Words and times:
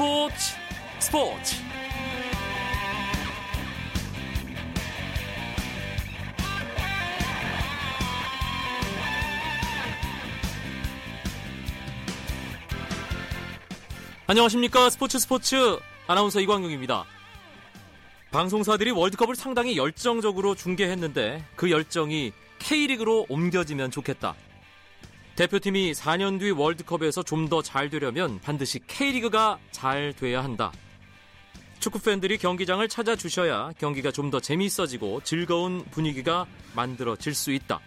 스포츠 0.00 0.54
스포츠 0.98 1.56
안녕하십니까 14.26 14.88
스포츠 14.88 15.18
스포츠 15.18 15.78
아나운서 16.06 16.40
이광용입니다. 16.40 17.04
방송사들이 18.30 18.92
월드컵을 18.92 19.36
상당히 19.36 19.76
열정적으로 19.76 20.54
중계했는데 20.54 21.44
그 21.56 21.70
열정이 21.70 22.32
K리그로 22.58 23.26
옮겨지면 23.28 23.90
좋겠다. 23.90 24.34
대표팀이 25.40 25.92
4년 25.92 26.38
뒤 26.38 26.50
월드컵에서 26.50 27.22
좀 27.22 27.48
더 27.48 27.62
잘 27.62 27.88
되려면 27.88 28.38
반드시 28.40 28.78
K리그가 28.86 29.58
잘 29.70 30.12
돼야 30.12 30.44
한다. 30.44 30.70
축구 31.78 31.98
팬들이 31.98 32.36
경기장을 32.36 32.86
찾아주셔야 32.86 33.72
경기가 33.78 34.12
좀 34.12 34.30
더 34.30 34.38
재미있어지고 34.38 35.22
즐거운 35.24 35.82
분위기가 35.90 36.44
만들어질 36.74 37.32
수 37.34 37.52
있다. 37.52 37.80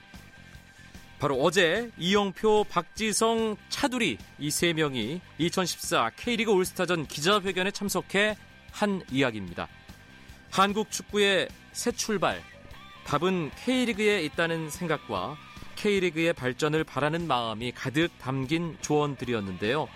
바로 1.19 1.35
어제 1.43 1.91
이영표, 1.99 2.65
박지성, 2.71 3.55
차두리 3.69 4.17
이 4.39 4.49
세 4.49 4.73
명이 4.73 5.21
2014 5.37 6.09
K리그 6.17 6.51
올스타전 6.51 7.05
기자회견에 7.05 7.69
참석해 7.69 8.35
한 8.71 9.03
이야기입니다. 9.11 9.67
한국 10.49 10.89
축구의 10.89 11.49
새 11.71 11.91
출발. 11.91 12.41
답은 13.05 13.51
K리그에 13.63 14.23
있다는 14.23 14.71
생각과 14.71 15.37
K리그의 15.83 16.31
발전을 16.31 16.85
바라는 16.85 17.27
마음이 17.27 17.73
가득 17.73 18.09
담긴 18.17 18.77
조언들이었는데요. 18.79 19.89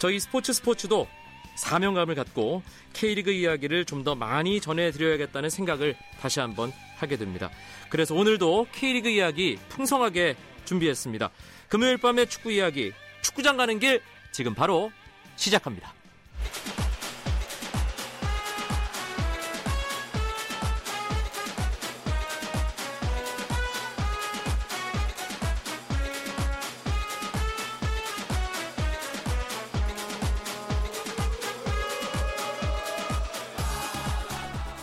저희 0.00 0.18
스포츠 0.18 0.52
스포츠도 0.52 1.06
사명감을 1.54 2.16
갖고 2.16 2.64
K리그 2.92 3.30
이야기를 3.30 3.84
좀 3.84 4.02
더 4.02 4.16
많이 4.16 4.60
전해드려야겠다는 4.60 5.48
생각을 5.48 5.94
다시 6.20 6.40
한번 6.40 6.72
하게 6.96 7.16
됩니다. 7.16 7.50
그래서 7.88 8.16
오늘도 8.16 8.66
K리그 8.72 9.10
이야기 9.10 9.58
풍성하게 9.68 10.34
준비했습니다. 10.64 11.30
금요일 11.68 11.98
밤의 11.98 12.28
축구 12.28 12.50
이야기, 12.50 12.92
축구장 13.22 13.56
가는 13.56 13.78
길 13.78 14.02
지금 14.32 14.54
바로 14.54 14.90
시작합니다. 15.36 15.94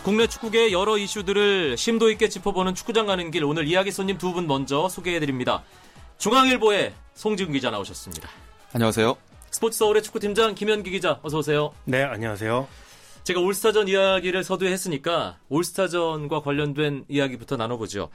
국내 0.02 0.26
축구계의 0.26 0.72
여러 0.72 0.96
이슈들을 0.96 1.76
심도 1.76 2.10
있게 2.10 2.28
짚어보는 2.28 2.74
축구장 2.74 3.06
가는 3.06 3.30
길 3.30 3.44
오늘 3.44 3.66
이야기 3.66 3.90
손님 3.92 4.16
두 4.18 4.32
분 4.32 4.46
먼저 4.46 4.88
소개해드립니다. 4.88 5.62
중앙일보의 6.18 6.94
송지훈 7.14 7.52
기자 7.52 7.70
나오셨습니다. 7.70 8.28
안녕하세요. 8.72 9.16
스포츠 9.50 9.78
서울의 9.78 10.02
축구팀장 10.02 10.54
김현기 10.54 10.90
기자 10.90 11.18
어서 11.22 11.38
오세요. 11.38 11.72
네, 11.84 12.02
안녕하세요. 12.02 12.66
제가 13.24 13.40
올스타전 13.40 13.88
이야기를 13.88 14.42
서두에 14.44 14.72
했으니까 14.72 15.38
올스타전과 15.48 16.40
관련된 16.42 17.04
이야기부터 17.08 17.56
나눠보죠. 17.56 18.08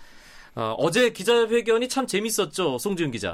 어, 0.55 0.89
제 0.91 1.11
기자회견이 1.11 1.89
참 1.89 2.07
재밌었죠, 2.07 2.77
송지훈 2.79 3.11
기자. 3.11 3.33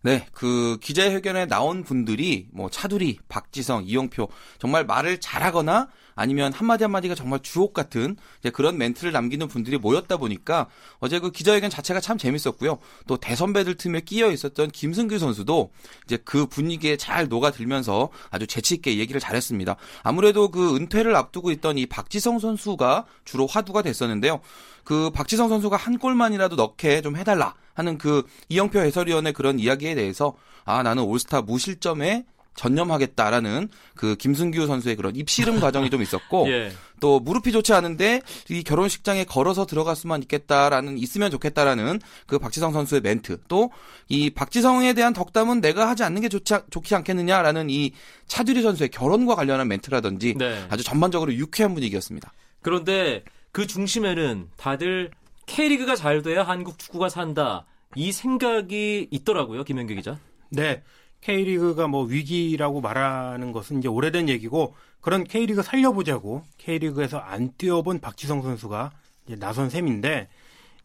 네, 0.00 0.26
그 0.32 0.78
기자회견에 0.80 1.46
나온 1.46 1.84
분들이 1.84 2.48
뭐 2.52 2.68
차두리, 2.70 3.18
박지성, 3.28 3.84
이용표 3.86 4.28
정말 4.58 4.84
말을 4.86 5.20
잘하거나 5.20 5.88
아니면 6.14 6.52
한마디 6.52 6.84
한마디가 6.84 7.14
정말 7.14 7.40
주옥 7.40 7.72
같은 7.72 8.16
그런 8.52 8.78
멘트를 8.78 9.12
남기는 9.12 9.48
분들이 9.48 9.78
모였다 9.78 10.16
보니까 10.16 10.68
어제 10.98 11.18
그 11.18 11.30
기자회견 11.30 11.70
자체가 11.70 12.00
참 12.00 12.18
재밌었고요. 12.18 12.78
또 13.06 13.16
대선배들 13.16 13.76
틈에 13.76 14.00
끼어 14.00 14.30
있었던 14.30 14.70
김승규 14.70 15.18
선수도 15.18 15.70
이제 16.04 16.18
그 16.24 16.46
분위기에 16.46 16.96
잘 16.96 17.28
녹아들면서 17.28 18.10
아주 18.30 18.46
재치있게 18.46 18.98
얘기를 18.98 19.20
잘했습니다. 19.20 19.76
아무래도 20.02 20.50
그 20.50 20.76
은퇴를 20.76 21.14
앞두고 21.16 21.50
있던 21.52 21.78
이 21.78 21.86
박지성 21.86 22.38
선수가 22.38 23.06
주로 23.24 23.46
화두가 23.46 23.82
됐었는데요. 23.82 24.40
그 24.84 25.10
박지성 25.10 25.48
선수가 25.48 25.76
한 25.76 25.98
골만이라도 25.98 26.56
넣게 26.56 27.02
좀 27.02 27.16
해달라 27.16 27.54
하는 27.74 27.98
그 27.98 28.26
이영표 28.48 28.80
해설위원의 28.80 29.32
그런 29.32 29.58
이야기에 29.58 29.94
대해서 29.94 30.34
아 30.64 30.82
나는 30.82 31.04
올스타 31.04 31.42
무실점에 31.42 32.24
전념하겠다라는 32.54 33.68
그 33.94 34.16
김승규 34.16 34.66
선수의 34.66 34.96
그런 34.96 35.16
입씨름 35.16 35.60
과정이 35.60 35.90
좀 35.90 36.02
있었고 36.02 36.48
예. 36.52 36.72
또 37.00 37.18
무릎이 37.18 37.50
좋지 37.50 37.72
않은데 37.72 38.20
이 38.48 38.62
결혼식장에 38.62 39.24
걸어서 39.24 39.66
들어갈 39.66 39.96
수만 39.96 40.22
있겠다라는 40.22 40.98
있으면 40.98 41.30
좋겠다라는 41.30 42.00
그 42.26 42.38
박지성 42.38 42.72
선수의 42.72 43.00
멘트 43.00 43.38
또 43.48 43.70
이 44.12 44.28
박지성에 44.28 44.92
대한 44.92 45.14
덕담은 45.14 45.62
내가 45.62 45.88
하지 45.88 46.02
않는 46.04 46.20
게 46.20 46.28
좋지, 46.28 46.54
좋지 46.68 46.94
않겠느냐라는 46.96 47.70
이 47.70 47.92
차두리 48.26 48.60
선수의 48.60 48.90
결혼과 48.90 49.34
관련한 49.34 49.68
멘트라든지 49.68 50.34
네. 50.36 50.66
아주 50.68 50.84
전반적으로 50.84 51.32
유쾌한 51.32 51.72
분위기였습니다. 51.72 52.30
그런데 52.60 53.24
그 53.52 53.66
중심에는 53.66 54.50
다들 54.58 55.10
K리그가 55.46 55.96
잘 55.96 56.20
돼야 56.20 56.42
한국 56.42 56.78
축구가 56.78 57.08
산다 57.08 57.64
이 57.94 58.12
생각이 58.12 59.08
있더라고요 59.10 59.64
김현규 59.64 59.94
기자. 59.94 60.18
네. 60.50 60.82
K리그가 61.22 61.88
뭐 61.88 62.04
위기라고 62.04 62.80
말하는 62.80 63.52
것은 63.52 63.78
이제 63.78 63.88
오래된 63.88 64.28
얘기고 64.28 64.74
그런 65.00 65.24
K리그 65.24 65.62
살려보자고 65.62 66.42
K리그에서 66.58 67.18
안 67.18 67.52
뛰어본 67.56 68.00
박지성 68.00 68.42
선수가 68.42 68.92
이제 69.26 69.36
나선 69.36 69.70
셈인데 69.70 70.28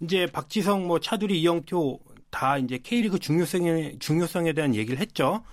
이제 0.02 0.28
박지성 0.28 0.88
뭐 0.88 1.00
차두리 1.00 1.42
이영표 1.42 2.00
다 2.30 2.58
이제 2.58 2.78
K리그 2.78 3.20
중요성에 3.20 3.98
중요성에 4.00 4.54
대한 4.54 4.76
얘기를 4.76 5.00
했죠. 5.00 5.44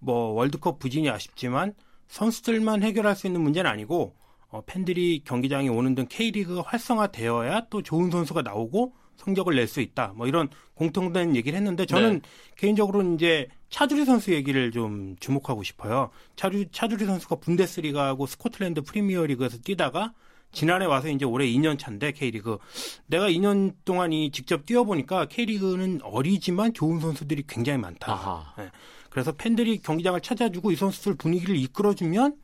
뭐 0.00 0.32
월드컵 0.32 0.80
부진이 0.80 1.08
아쉽지만 1.08 1.74
선수들만 2.08 2.82
해결할 2.82 3.14
수 3.14 3.28
있는 3.28 3.40
문제는 3.40 3.70
아니고 3.70 4.16
어, 4.48 4.60
팬들이 4.66 5.22
경기장에 5.24 5.68
오는 5.68 5.94
등 5.94 6.06
K리그가 6.08 6.62
활성화되어야 6.66 7.68
또 7.70 7.80
좋은 7.82 8.10
선수가 8.10 8.42
나오고 8.42 8.92
성적을 9.16 9.54
낼 9.54 9.68
수 9.68 9.80
있다. 9.80 10.14
뭐 10.16 10.26
이런 10.26 10.48
공통된 10.74 11.36
얘기를 11.36 11.56
했는데 11.56 11.86
저는 11.86 12.14
네. 12.14 12.20
개인적으로 12.56 13.02
이제 13.14 13.46
차두리 13.72 14.04
선수 14.04 14.32
얘기를 14.34 14.70
좀 14.70 15.16
주목하고 15.18 15.62
싶어요. 15.62 16.10
차두, 16.36 16.66
차두리 16.70 17.06
선수가 17.06 17.36
분데스리가하고 17.36 18.26
스코틀랜드 18.26 18.82
프리미어리그에서 18.82 19.58
뛰다가 19.64 20.12
지난해 20.52 20.84
와서 20.84 21.08
이제 21.08 21.24
올해 21.24 21.46
2년 21.46 21.78
차인데 21.78 22.12
K리그 22.12 22.58
내가 23.06 23.30
2년 23.30 23.72
동안 23.86 24.12
이 24.12 24.30
직접 24.30 24.66
뛰어보니까 24.66 25.24
K리그는 25.24 26.00
어리지만 26.02 26.74
좋은 26.74 27.00
선수들이 27.00 27.44
굉장히 27.48 27.78
많다. 27.78 28.54
네. 28.58 28.68
그래서 29.08 29.32
팬들이 29.32 29.78
경기장을 29.78 30.20
찾아주고 30.20 30.72
이 30.72 30.76
선수들 30.76 31.14
분위기를 31.14 31.56
이끌어주면 31.56 32.36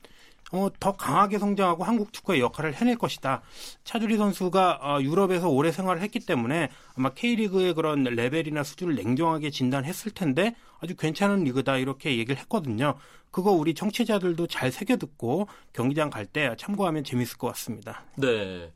어, 0.53 0.69
더 0.81 0.93
강하게 0.93 1.39
성장하고 1.39 1.85
한국 1.85 2.13
축구의 2.13 2.41
역할을 2.41 2.75
해낼 2.75 2.97
것이다. 2.97 3.43
차두리 3.85 4.17
선수가 4.17 4.81
어, 4.83 5.03
유럽에서 5.03 5.49
오래 5.49 5.71
생활을 5.73 6.01
했기 6.03 6.21
때문에 6.21 6.71
아마 6.97 7.11
K리그의 7.11 7.75
그런 7.75 8.05
레벨이나 8.05 8.63
수준을 8.65 8.95
냉정하게 8.95 9.51
진단했을 9.51 10.13
텐데 10.13 10.55
아주 10.81 10.97
괜찮은 10.97 11.45
리그다 11.45 11.77
이렇게 11.77 12.17
얘기를 12.17 12.37
했거든요. 12.41 12.95
그거 13.31 13.51
우리 13.51 13.75
청취자들도 13.75 14.47
잘 14.47 14.73
새겨 14.73 14.97
듣고 14.97 15.49
경기장 15.75 16.09
갈 16.09 16.25
때 16.25 16.55
참고하면 16.59 17.05
재밌을 17.05 17.37
것 17.37 17.49
같습니다. 17.49 18.05
네. 18.17 18.73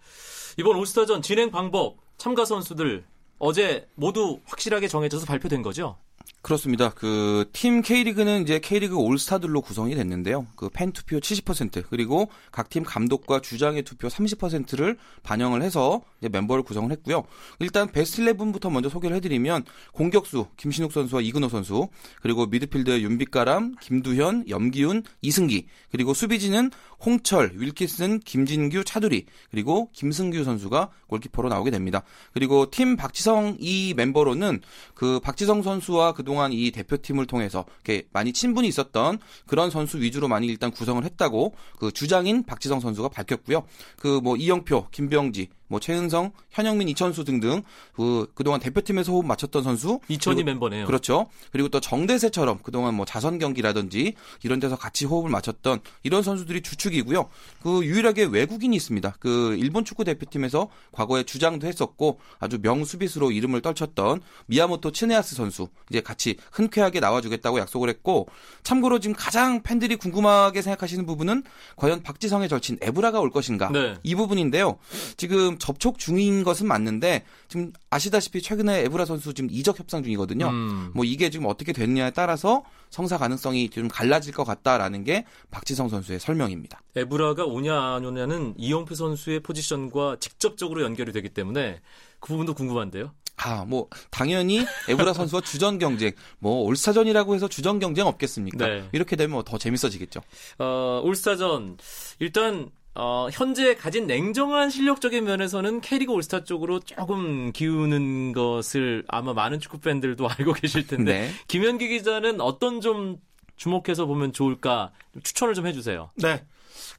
이번 0.58 0.76
올스타전 0.76 1.22
진행 1.22 1.50
방법 1.50 1.96
참가 2.18 2.44
선수들 2.44 3.04
어제 3.38 3.88
모두 3.94 4.40
확실하게 4.44 4.88
정해져서 4.88 5.24
발표된 5.26 5.62
거죠? 5.62 5.96
그렇습니다. 6.42 6.90
그 6.90 7.44
팀 7.52 7.82
K리그는 7.82 8.42
이제 8.42 8.58
K리그 8.58 8.96
올스타들로 8.96 9.60
구성이 9.60 9.94
됐는데요. 9.94 10.48
그 10.56 10.68
팬 10.68 10.90
투표 10.90 11.18
70% 11.18 11.84
그리고 11.88 12.28
각 12.50 12.68
팀 12.68 12.82
감독과 12.82 13.40
주장의 13.40 13.82
투표 13.84 14.08
30%를 14.08 14.98
반영을 15.22 15.62
해서 15.62 16.02
멤버를 16.20 16.64
구성을 16.64 16.90
했고요. 16.90 17.22
일단 17.60 17.92
베스트 17.92 18.22
11부터 18.22 18.72
먼저 18.72 18.88
소개를 18.88 19.16
해드리면 19.16 19.64
공격수 19.92 20.48
김신욱 20.56 20.92
선수와 20.92 21.22
이근호 21.22 21.48
선수 21.48 21.88
그리고 22.22 22.46
미드필드 22.46 23.02
윤빛가람, 23.02 23.76
김두현, 23.80 24.48
염기훈, 24.48 25.04
이승기 25.20 25.68
그리고 25.92 26.12
수비진은 26.12 26.70
홍철, 27.04 27.52
윌키슨, 27.56 28.20
김진규, 28.20 28.84
차두리 28.84 29.26
그리고 29.50 29.90
김승규 29.92 30.42
선수가 30.44 30.90
골키퍼로 31.06 31.48
나오게 31.48 31.70
됩니다. 31.70 32.02
그리고 32.32 32.70
팀 32.70 32.96
박지성 32.96 33.58
이 33.60 33.92
멤버로는 33.96 34.60
그 34.94 35.20
박지성 35.20 35.62
선수와 35.62 36.12
그동 36.14 36.31
안 36.40 36.52
이 36.52 36.70
대표팀을 36.70 37.26
통해서 37.26 37.64
이렇게 37.84 38.06
많이 38.12 38.32
친분이 38.32 38.68
있었던 38.68 39.18
그런 39.46 39.70
선수 39.70 40.00
위주로 40.00 40.28
많이 40.28 40.46
일단 40.46 40.70
구성을 40.70 41.02
했다고 41.04 41.54
그 41.78 41.90
주장인 41.92 42.44
박지성 42.44 42.80
선수가 42.80 43.08
밝혔고요. 43.08 43.64
그 43.98 44.20
뭐 44.22 44.36
이영표, 44.36 44.88
김병지, 44.90 45.48
뭐 45.68 45.80
최은성, 45.80 46.32
현영민, 46.50 46.88
이천수 46.88 47.24
등등 47.24 47.62
그 47.94 48.30
그동안 48.34 48.60
대표팀에서 48.60 49.12
호흡 49.12 49.26
맞췄던 49.26 49.62
선수 49.62 50.00
이천이 50.08 50.44
멤버네요. 50.44 50.86
그렇죠. 50.86 51.28
그리고 51.50 51.68
또 51.68 51.80
정대세처럼 51.80 52.58
그동안 52.62 52.94
뭐 52.94 53.06
자선 53.06 53.38
경기라든지 53.38 54.14
이런 54.42 54.60
데서 54.60 54.76
같이 54.76 55.06
호흡을 55.06 55.30
맞췄던 55.30 55.80
이런 56.02 56.22
선수들이 56.22 56.62
주축이고요. 56.62 57.28
그 57.62 57.84
유일하게 57.84 58.24
외국인이 58.24 58.76
있습니다. 58.76 59.14
그 59.18 59.56
일본 59.58 59.84
축구 59.84 60.04
대표팀에서 60.04 60.68
과거에 60.92 61.22
주장도 61.22 61.66
했었고 61.66 62.20
아주 62.38 62.58
명수비수로 62.60 63.30
이름을 63.32 63.62
떨쳤던 63.62 64.20
미야모토 64.46 64.92
츠네아스 64.92 65.34
선수 65.34 65.68
이제 65.90 66.00
같이 66.00 66.36
흔쾌하게 66.52 67.00
나와주겠다고 67.00 67.58
약속을 67.60 67.88
했고 67.88 68.28
참고로 68.62 69.00
지금 69.00 69.14
가장 69.16 69.62
팬들이 69.62 69.96
궁금하게 69.96 70.62
생각하시는 70.62 71.06
부분은 71.06 71.44
과연 71.76 72.02
박지성의 72.02 72.48
절친 72.48 72.78
에브라가 72.82 73.20
올 73.20 73.30
것인가 73.30 73.70
네. 73.70 73.96
이 74.02 74.14
부분인데요. 74.14 74.78
지금 75.16 75.58
접촉 75.62 75.96
중인 75.96 76.42
것은 76.42 76.66
맞는데 76.66 77.24
지금 77.46 77.72
아시다시피 77.88 78.42
최근에 78.42 78.80
에브라 78.80 79.04
선수 79.04 79.32
지금 79.32 79.48
이적 79.48 79.78
협상 79.78 80.02
중이거든요. 80.02 80.48
음. 80.48 80.90
뭐 80.92 81.04
이게 81.04 81.30
지금 81.30 81.46
어떻게 81.46 81.72
됐냐에 81.72 82.10
따라서 82.10 82.64
성사 82.90 83.16
가능성이 83.16 83.70
좀 83.70 83.86
갈라질 83.86 84.34
것 84.34 84.42
같다라는 84.42 85.04
게 85.04 85.24
박지성 85.52 85.88
선수의 85.88 86.18
설명입니다. 86.18 86.82
에브라가 86.96 87.44
오냐 87.44 87.80
안 87.80 88.04
오냐는 88.04 88.54
이영표 88.58 88.96
선수의 88.96 89.40
포지션과 89.40 90.16
직접적으로 90.18 90.82
연결이 90.82 91.12
되기 91.12 91.28
때문에 91.28 91.80
그 92.18 92.28
부분도 92.28 92.54
궁금한데요. 92.54 93.12
아, 93.36 93.64
뭐 93.64 93.86
당연히 94.10 94.66
에브라 94.88 95.12
선수와 95.12 95.42
주전 95.46 95.78
경쟁, 95.78 96.10
뭐 96.40 96.64
올스타전이라고 96.64 97.36
해서 97.36 97.46
주전 97.46 97.78
경쟁 97.78 98.08
없겠습니까? 98.08 98.66
네. 98.66 98.88
이렇게 98.90 99.14
되면 99.14 99.30
뭐더 99.30 99.58
재밌어지겠죠. 99.58 100.22
어, 100.58 101.00
올스타전 101.04 101.78
일단 102.18 102.70
어, 102.94 103.28
현재 103.32 103.74
가진 103.74 104.06
냉정한 104.06 104.68
실력적인 104.68 105.24
면에서는 105.24 105.80
K리그 105.80 106.12
올스타 106.12 106.44
쪽으로 106.44 106.80
조금 106.80 107.50
기우는 107.52 108.32
것을 108.32 109.04
아마 109.08 109.32
많은 109.32 109.60
축구 109.60 109.78
팬들도 109.78 110.28
알고 110.28 110.52
계실 110.54 110.86
텐데 110.86 111.20
네. 111.20 111.30
김현기 111.48 111.88
기자는 111.88 112.40
어떤 112.40 112.80
좀 112.80 113.18
주목해서 113.56 114.06
보면 114.06 114.32
좋을까 114.32 114.92
좀 115.12 115.22
추천을 115.22 115.54
좀 115.54 115.66
해주세요. 115.66 116.10
네. 116.16 116.44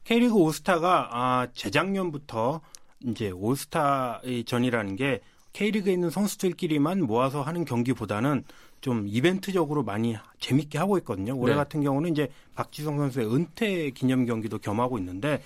K리그 0.04 0.34
올스타가 0.34 1.10
아, 1.12 1.48
재작년부터 1.54 2.62
이제 3.06 3.30
올스타 3.30 4.22
전이라는 4.46 4.96
게 4.96 5.22
K리그에 5.54 5.94
있는 5.94 6.10
선수들끼리만 6.10 7.04
모아서 7.04 7.44
하는 7.44 7.66
경기보다는 7.66 8.44
좀 8.82 9.06
이벤트적으로 9.08 9.84
많이 9.84 10.16
재밌게 10.40 10.78
하고 10.78 10.98
있거든요. 11.00 11.38
올해 11.38 11.54
네. 11.54 11.58
같은 11.58 11.84
경우는 11.84 12.12
이제 12.12 12.30
박지성 12.56 12.98
선수의 12.98 13.34
은퇴 13.34 13.92
기념 13.92 14.26
경기도 14.26 14.58
겸하고 14.58 14.98
있는데 14.98 15.42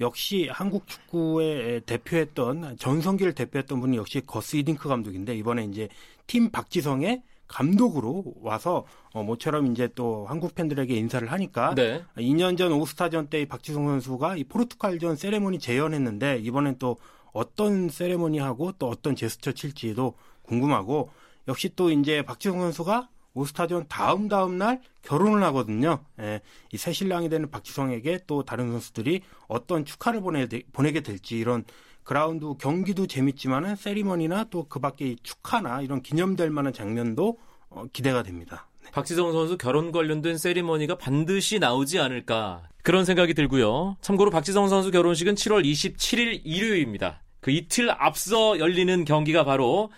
역시 0.00 0.48
한국 0.50 0.86
축구에 0.86 1.80
대표했던 1.80 2.76
전성기를 2.78 3.34
대표했던 3.34 3.80
분이 3.80 3.96
역시 3.96 4.20
거스 4.26 4.56
이딩크 4.56 4.88
감독인데 4.88 5.34
이번에 5.36 5.64
이제 5.64 5.88
팀 6.26 6.50
박지성의 6.50 7.22
감독으로 7.48 8.24
와서 8.42 8.84
어, 9.12 9.22
모처럼 9.22 9.70
이제 9.70 9.88
또 9.94 10.26
한국 10.28 10.54
팬들에게 10.54 10.94
인사를 10.94 11.30
하니까 11.30 11.74
네. 11.74 12.02
2년 12.16 12.58
전 12.58 12.72
오스타전 12.72 13.28
때이 13.28 13.46
박지성 13.46 13.86
선수가 13.86 14.36
이 14.36 14.44
포르투갈전 14.44 15.16
세레모니 15.16 15.58
재연했는데 15.60 16.38
이번엔 16.38 16.76
또 16.78 16.98
어떤 17.32 17.88
세레모니 17.88 18.38
하고 18.38 18.72
또 18.72 18.88
어떤 18.88 19.14
제스처 19.14 19.52
칠지도 19.52 20.14
궁금하고 20.42 21.10
역시 21.48 21.70
또 21.76 21.90
이제 21.90 22.22
박지성 22.22 22.60
선수가 22.60 23.08
오스타전 23.36 23.86
다음 23.88 24.28
다음 24.28 24.56
날 24.58 24.80
결혼을 25.02 25.42
하거든요. 25.44 26.00
예, 26.20 26.40
이 26.72 26.76
새 26.78 26.92
신랑이 26.92 27.28
되는 27.28 27.50
박지성에게 27.50 28.20
또 28.26 28.42
다른 28.44 28.72
선수들이 28.72 29.20
어떤 29.46 29.84
축하를 29.84 30.20
보내, 30.22 30.48
보내게 30.72 31.00
될지 31.02 31.36
이런 31.38 31.64
그라운드 32.02 32.54
경기도 32.58 33.06
재밌지만은 33.06 33.76
세리머니나 33.76 34.44
또 34.50 34.64
그 34.68 34.80
밖에 34.80 35.06
이 35.08 35.16
축하나 35.22 35.80
이런 35.82 36.02
기념될 36.02 36.50
만한 36.50 36.72
장면도 36.72 37.38
어, 37.68 37.84
기대가 37.92 38.22
됩니다. 38.22 38.68
박지성 38.92 39.32
선수 39.32 39.58
결혼 39.58 39.92
관련된 39.92 40.38
세리머니가 40.38 40.96
반드시 40.96 41.58
나오지 41.58 41.98
않을까 41.98 42.62
그런 42.82 43.04
생각이 43.04 43.34
들고요. 43.34 43.96
참고로 44.00 44.30
박지성 44.30 44.68
선수 44.68 44.90
결혼식은 44.90 45.34
7월 45.34 45.64
27일 45.64 46.40
일요일입니다. 46.44 47.22
그 47.40 47.50
이틀 47.50 47.90
앞서 47.90 48.58
열리는 48.58 49.04
경기가 49.04 49.44
바로 49.44 49.90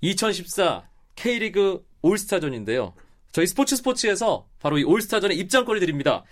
2014 0.00 0.88
K리그 1.16 1.85
올스타전인데요. 2.02 2.94
저희 3.32 3.46
스포츠 3.46 3.76
스포츠에서 3.76 4.46
바로 4.60 4.78
이 4.78 4.84
올스타전의 4.84 5.36
입장권을 5.38 5.80
드립니다. 5.80 6.24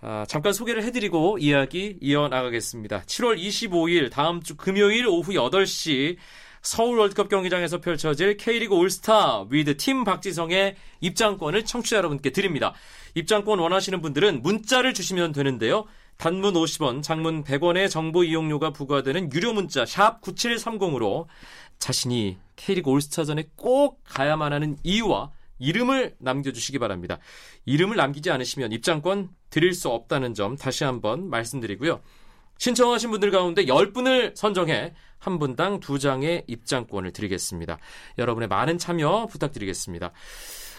아, 0.00 0.24
잠깐 0.28 0.52
소개를 0.52 0.82
해드리고 0.84 1.38
이야기 1.38 1.96
이어나가겠습니다. 2.00 3.02
7월 3.02 3.38
25일 3.38 4.10
다음 4.10 4.42
주 4.42 4.56
금요일 4.56 5.06
오후 5.06 5.32
8시 5.32 6.16
서울 6.64 6.98
월드컵 6.98 7.28
경기장에서 7.28 7.80
펼쳐질 7.80 8.36
K리그 8.36 8.74
올스타 8.74 9.46
with 9.50 9.76
팀 9.76 10.02
박지성의 10.04 10.76
입장권을 11.00 11.64
청취자 11.64 11.98
여러분께 11.98 12.30
드립니다. 12.30 12.72
입장권 13.14 13.58
원하시는 13.58 14.00
분들은 14.00 14.42
문자를 14.42 14.94
주시면 14.94 15.32
되는데요. 15.32 15.84
단문 16.16 16.54
50원, 16.54 17.02
장문 17.02 17.44
100원의 17.44 17.90
정보 17.90 18.24
이용료가 18.24 18.70
부과되는 18.72 19.32
유료 19.32 19.52
문자 19.52 19.84
샵 19.84 20.20
9730으로 20.22 21.26
자신이 21.78 22.38
K리그 22.56 22.90
올스타전에 22.90 23.50
꼭 23.56 24.02
가야만 24.04 24.52
하는 24.52 24.76
이유와 24.82 25.32
이름을 25.58 26.16
남겨주시기 26.18 26.78
바랍니다. 26.78 27.18
이름을 27.64 27.96
남기지 27.96 28.30
않으시면 28.30 28.72
입장권 28.72 29.30
드릴 29.50 29.72
수 29.72 29.88
없다는 29.88 30.34
점 30.34 30.56
다시 30.56 30.84
한번 30.84 31.30
말씀드리고요. 31.30 32.00
신청하신 32.58 33.10
분들 33.10 33.30
가운데 33.30 33.64
10분을 33.64 34.36
선정해 34.36 34.94
한 35.18 35.38
분당 35.38 35.80
두 35.80 35.98
장의 35.98 36.44
입장권을 36.46 37.12
드리겠습니다. 37.12 37.78
여러분의 38.18 38.48
많은 38.48 38.78
참여 38.78 39.26
부탁드리겠습니다. 39.30 40.12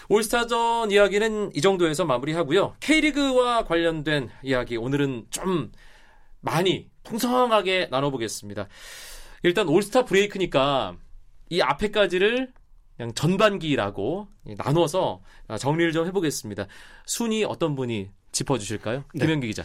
올스타전 0.08 0.90
이야기는 0.90 1.50
이 1.54 1.60
정도에서 1.60 2.04
마무리하고요. 2.04 2.76
K리그와 2.80 3.64
관련된 3.64 4.30
이야기 4.42 4.76
오늘은 4.76 5.26
좀 5.30 5.72
많이 6.40 6.88
풍성하게 7.02 7.88
나눠보겠습니다. 7.90 8.68
일단 9.42 9.68
올스타 9.68 10.04
브레이크니까 10.04 10.96
이 11.50 11.60
앞에까지를 11.60 12.52
그냥 12.96 13.12
전반기라고 13.14 14.28
나눠서 14.56 15.20
정리를 15.58 15.92
좀 15.92 16.06
해보겠습니다. 16.06 16.66
순위 17.04 17.44
어떤 17.44 17.76
분이 17.76 18.08
짚어주실까요? 18.32 19.04
네. 19.14 19.26
김현기 19.26 19.46
기자. 19.48 19.64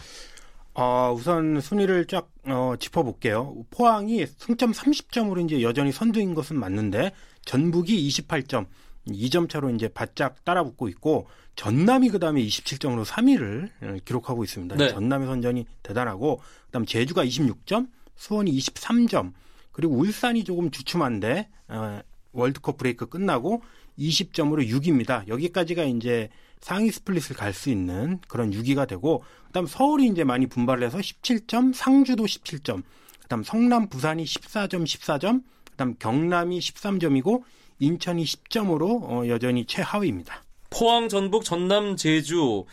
어, 0.74 1.12
우선 1.14 1.60
순위를 1.60 2.06
쫙 2.06 2.30
어, 2.46 2.74
짚어볼게요. 2.78 3.64
포항이 3.70 4.26
승점 4.26 4.72
30점으로 4.72 5.44
이제 5.44 5.62
여전히 5.62 5.92
선두인 5.92 6.34
것은 6.34 6.58
맞는데 6.58 7.12
전북이 7.44 8.08
28점, 8.08 8.66
2점 9.08 9.50
차로 9.50 9.70
이제 9.70 9.88
바짝 9.88 10.44
따라붙고 10.44 10.88
있고 10.88 11.28
전남이 11.56 12.08
그다음에 12.08 12.42
27점으로 12.42 13.04
3위를 13.04 13.70
어, 13.82 13.98
기록하고 14.04 14.44
있습니다. 14.44 14.76
네. 14.76 14.88
전남의 14.88 15.26
선전이 15.26 15.66
대단하고 15.82 16.40
그다음 16.66 16.86
제주가 16.86 17.24
26점, 17.24 17.88
수원이 18.16 18.50
23점, 18.56 19.32
그리고 19.72 19.96
울산이 19.96 20.44
조금 20.44 20.70
주춤한데 20.70 21.48
어, 21.68 22.00
월드컵 22.32 22.76
브레이크 22.78 23.06
끝나고 23.06 23.62
20점으로 23.98 24.66
6위입니다. 24.68 25.28
여기까지가 25.28 25.84
이제 25.84 26.28
상위 26.60 26.90
스플릿을 26.90 27.36
갈 27.36 27.52
수 27.52 27.70
있는 27.70 28.20
그런 28.28 28.50
6위가 28.52 28.86
되고 28.88 29.24
그다음 29.48 29.66
서울이 29.66 30.06
이제 30.06 30.24
많이 30.24 30.46
분발을 30.46 30.84
해서 30.86 30.98
17점, 30.98 31.74
상주도 31.74 32.24
17점, 32.24 32.82
그다음 33.22 33.42
성남, 33.42 33.88
부산이 33.88 34.24
14점, 34.24 34.84
14점, 34.84 35.42
그다음 35.72 35.96
경남이 35.98 36.58
13점이고 36.60 37.42
인천이 37.80 38.24
10점으로 38.24 39.02
어, 39.02 39.28
여전히 39.28 39.66
최하위입니다. 39.66 40.44
포항, 40.70 41.08
전북, 41.08 41.44
전남, 41.44 41.96
제주 41.96 42.36
뭐 42.36 42.64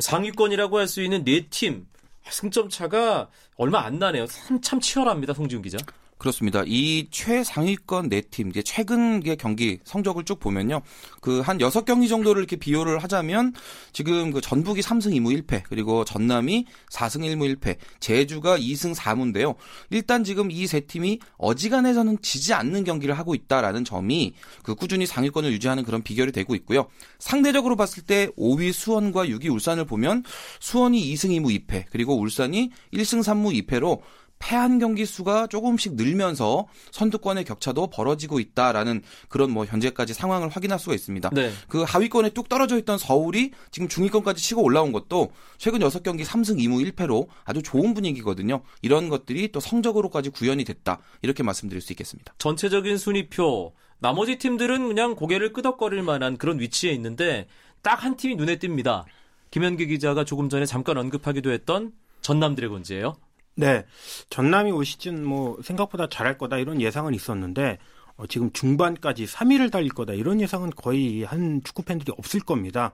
상위권이라고 0.00 0.78
할 0.78 0.88
수 0.88 1.02
있는 1.02 1.22
네팀 1.24 1.86
승점 2.30 2.68
차가 2.70 3.28
얼마 3.56 3.80
안 3.84 3.98
나네요. 3.98 4.26
참, 4.26 4.60
참 4.60 4.80
치열합니다, 4.80 5.34
송지훈 5.34 5.62
기자. 5.62 5.78
그렇습니다. 6.24 6.62
이 6.66 7.06
최상위권 7.10 8.08
네 8.08 8.22
팀, 8.22 8.48
이제 8.48 8.62
최근의 8.62 9.36
경기 9.36 9.78
성적을 9.84 10.24
쭉 10.24 10.40
보면요. 10.40 10.80
그 11.20 11.42
한 11.44 11.60
여섯 11.60 11.84
경기 11.84 12.08
정도를 12.08 12.40
이렇게 12.40 12.56
비교를 12.56 13.00
하자면 13.00 13.52
지금 13.92 14.30
그 14.30 14.40
전북이 14.40 14.80
3승 14.80 15.12
2무 15.12 15.42
1패, 15.42 15.64
그리고 15.68 16.06
전남이 16.06 16.64
4승 16.90 17.20
1무 17.20 17.54
1패, 17.56 17.76
제주가 18.00 18.56
2승 18.58 18.94
4무인데요. 18.94 19.56
일단 19.90 20.24
지금 20.24 20.50
이 20.50 20.64
세 20.66 20.80
팀이 20.80 21.18
어지간해서는 21.36 22.22
지지 22.22 22.54
않는 22.54 22.84
경기를 22.84 23.18
하고 23.18 23.34
있다라는 23.34 23.84
점이 23.84 24.32
그 24.62 24.74
꾸준히 24.74 25.04
상위권을 25.04 25.52
유지하는 25.52 25.84
그런 25.84 26.02
비결이 26.02 26.32
되고 26.32 26.54
있고요. 26.54 26.86
상대적으로 27.18 27.76
봤을 27.76 28.02
때 28.02 28.28
5위 28.38 28.72
수원과 28.72 29.26
6위 29.26 29.52
울산을 29.52 29.84
보면 29.84 30.24
수원이 30.60 31.02
2승 31.12 31.28
2무 31.38 31.66
2패, 31.66 31.84
그리고 31.90 32.18
울산이 32.18 32.70
1승 32.94 33.20
3무 33.20 33.66
2패로 33.66 34.00
패한 34.44 34.78
경기 34.78 35.06
수가 35.06 35.46
조금씩 35.46 35.94
늘면서 35.94 36.66
선두권의 36.90 37.44
격차도 37.44 37.86
벌어지고 37.86 38.40
있다라는 38.40 39.02
그런 39.28 39.50
뭐 39.50 39.64
현재까지 39.64 40.12
상황을 40.12 40.50
확인할 40.50 40.78
수가 40.78 40.94
있습니다. 40.94 41.30
네. 41.30 41.50
그 41.66 41.82
하위권에 41.82 42.30
뚝 42.30 42.50
떨어져 42.50 42.76
있던 42.78 42.98
서울이 42.98 43.52
지금 43.70 43.88
중위권까지 43.88 44.42
치고 44.42 44.62
올라온 44.62 44.92
것도 44.92 45.32
최근 45.56 45.80
6경기 45.80 46.24
3승 46.26 46.58
2무 46.58 46.92
1패로 46.92 47.26
아주 47.44 47.62
좋은 47.62 47.94
분위기거든요. 47.94 48.60
이런 48.82 49.08
것들이 49.08 49.50
또 49.50 49.60
성적으로까지 49.60 50.28
구현이 50.28 50.64
됐다. 50.64 50.98
이렇게 51.22 51.42
말씀드릴 51.42 51.80
수 51.80 51.94
있겠습니다. 51.94 52.34
전체적인 52.36 52.98
순위표 52.98 53.72
나머지 53.98 54.36
팀들은 54.36 54.88
그냥 54.88 55.14
고개를 55.14 55.54
끄덕거릴 55.54 56.02
만한 56.02 56.36
그런 56.36 56.60
위치에 56.60 56.92
있는데 56.92 57.46
딱 57.80 58.04
한 58.04 58.16
팀이 58.16 58.36
눈에 58.36 58.56
띕니다. 58.58 59.04
김현기 59.50 59.86
기자가 59.86 60.24
조금 60.24 60.50
전에 60.50 60.66
잠깐 60.66 60.98
언급하기도 60.98 61.50
했던 61.50 61.92
전남 62.20 62.54
드래곤즈예요. 62.54 63.14
네. 63.56 63.84
전남이 64.30 64.70
올 64.72 64.84
시즌 64.84 65.24
뭐 65.24 65.58
생각보다 65.62 66.08
잘할 66.08 66.38
거다 66.38 66.58
이런 66.58 66.80
예상은 66.80 67.14
있었는데 67.14 67.78
어, 68.16 68.26
지금 68.26 68.52
중반까지 68.52 69.26
3위를 69.26 69.70
달릴 69.70 69.90
거다 69.90 70.12
이런 70.12 70.40
예상은 70.40 70.70
거의 70.70 71.24
한 71.24 71.62
축구 71.64 71.82
팬들이 71.82 72.12
없을 72.16 72.40
겁니다. 72.40 72.92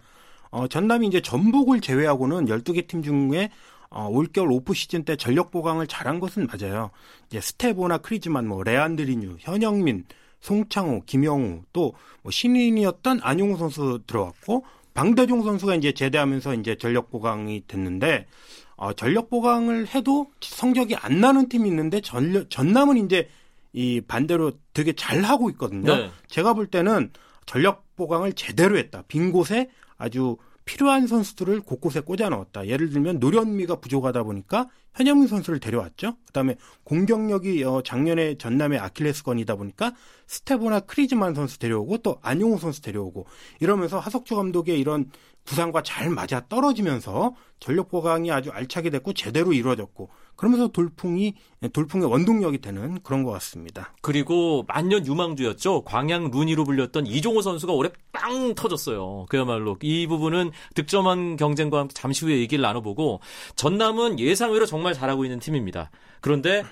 어, 0.50 0.66
전남이 0.66 1.06
이제 1.06 1.20
전북을 1.20 1.80
제외하고는 1.80 2.46
12개 2.46 2.86
팀 2.86 3.02
중에 3.02 3.50
어, 3.90 4.08
올겨울 4.08 4.52
오프 4.52 4.74
시즌 4.74 5.04
때 5.04 5.16
전력 5.16 5.50
보강을 5.50 5.86
잘한 5.86 6.20
것은 6.20 6.46
맞아요. 6.46 6.90
이제 7.28 7.40
스테보나 7.40 7.98
크리즈만, 7.98 8.46
뭐 8.46 8.62
레안드리뉴, 8.62 9.36
현영민, 9.40 10.04
송창호, 10.40 11.02
김영우 11.06 11.62
또 11.72 11.92
뭐 12.22 12.30
신인이었던 12.30 13.20
안용우 13.22 13.56
선수 13.56 14.00
들어왔고 14.06 14.64
방대종 14.94 15.42
선수가 15.42 15.76
이제 15.76 15.92
제대하면서 15.92 16.54
이제 16.54 16.76
전력 16.76 17.10
보강이 17.10 17.64
됐는데 17.66 18.26
어, 18.80 18.94
전력 18.94 19.28
보강을 19.28 19.88
해도 19.94 20.32
성적이 20.40 20.96
안 20.96 21.20
나는 21.20 21.50
팀이 21.50 21.68
있는데 21.68 22.00
전력, 22.00 22.48
전남은 22.48 23.04
이제 23.04 23.28
이 23.74 24.00
반대로 24.00 24.52
되게 24.72 24.94
잘 24.94 25.22
하고 25.22 25.50
있거든요. 25.50 25.94
네. 25.94 26.10
제가 26.28 26.54
볼 26.54 26.66
때는 26.66 27.10
전력 27.44 27.84
보강을 27.96 28.32
제대로 28.32 28.78
했다. 28.78 29.02
빈 29.06 29.32
곳에 29.32 29.68
아주 29.98 30.38
필요한 30.64 31.06
선수들을 31.06 31.60
곳곳에 31.60 32.00
꽂아 32.00 32.30
넣었다. 32.30 32.66
예를 32.68 32.88
들면 32.88 33.18
노련미가 33.18 33.80
부족하다 33.80 34.22
보니까 34.22 34.68
현영민 34.94 35.28
선수를 35.28 35.60
데려왔죠. 35.60 36.16
그다음에 36.28 36.56
공격력이 36.84 37.62
어, 37.64 37.82
작년에 37.84 38.38
전남의 38.38 38.78
아킬레스건이다 38.78 39.56
보니까 39.56 39.92
스테보나 40.26 40.80
크리즈만 40.80 41.34
선수 41.34 41.58
데려오고 41.58 41.98
또 41.98 42.18
안용호 42.22 42.56
선수 42.56 42.80
데려오고 42.80 43.26
이러면서 43.60 43.98
하석주 43.98 44.36
감독의 44.36 44.80
이런 44.80 45.10
구상과 45.50 45.82
잘 45.82 46.10
맞아 46.10 46.46
떨어지면서 46.48 47.34
전력 47.58 47.88
보강이 47.88 48.30
아주 48.30 48.50
알차게 48.52 48.90
됐고 48.90 49.14
제대로 49.14 49.52
이루어졌고 49.52 50.08
그러면서 50.36 50.68
돌풍이 50.68 51.34
돌풍의 51.72 52.08
원동력이 52.08 52.58
되는 52.58 53.00
그런 53.02 53.24
것 53.24 53.32
같습니다. 53.32 53.92
그리고 54.00 54.64
만년 54.68 55.04
유망주였죠. 55.04 55.82
광양 55.82 56.30
루니로 56.30 56.62
불렸던 56.62 57.06
이종호 57.06 57.42
선수가 57.42 57.72
올해 57.72 57.90
빵 58.12 58.54
터졌어요. 58.54 59.26
그야말로 59.28 59.76
이 59.82 60.06
부분은 60.06 60.52
득점한 60.76 61.36
경쟁과 61.36 61.80
함께 61.80 61.94
잠시 61.94 62.24
후에 62.24 62.38
얘기를 62.38 62.62
나눠보고 62.62 63.20
전남은 63.56 64.20
예상외로 64.20 64.66
정말 64.66 64.94
잘하고 64.94 65.24
있는 65.24 65.40
팀입니다. 65.40 65.90
그런데 66.20 66.64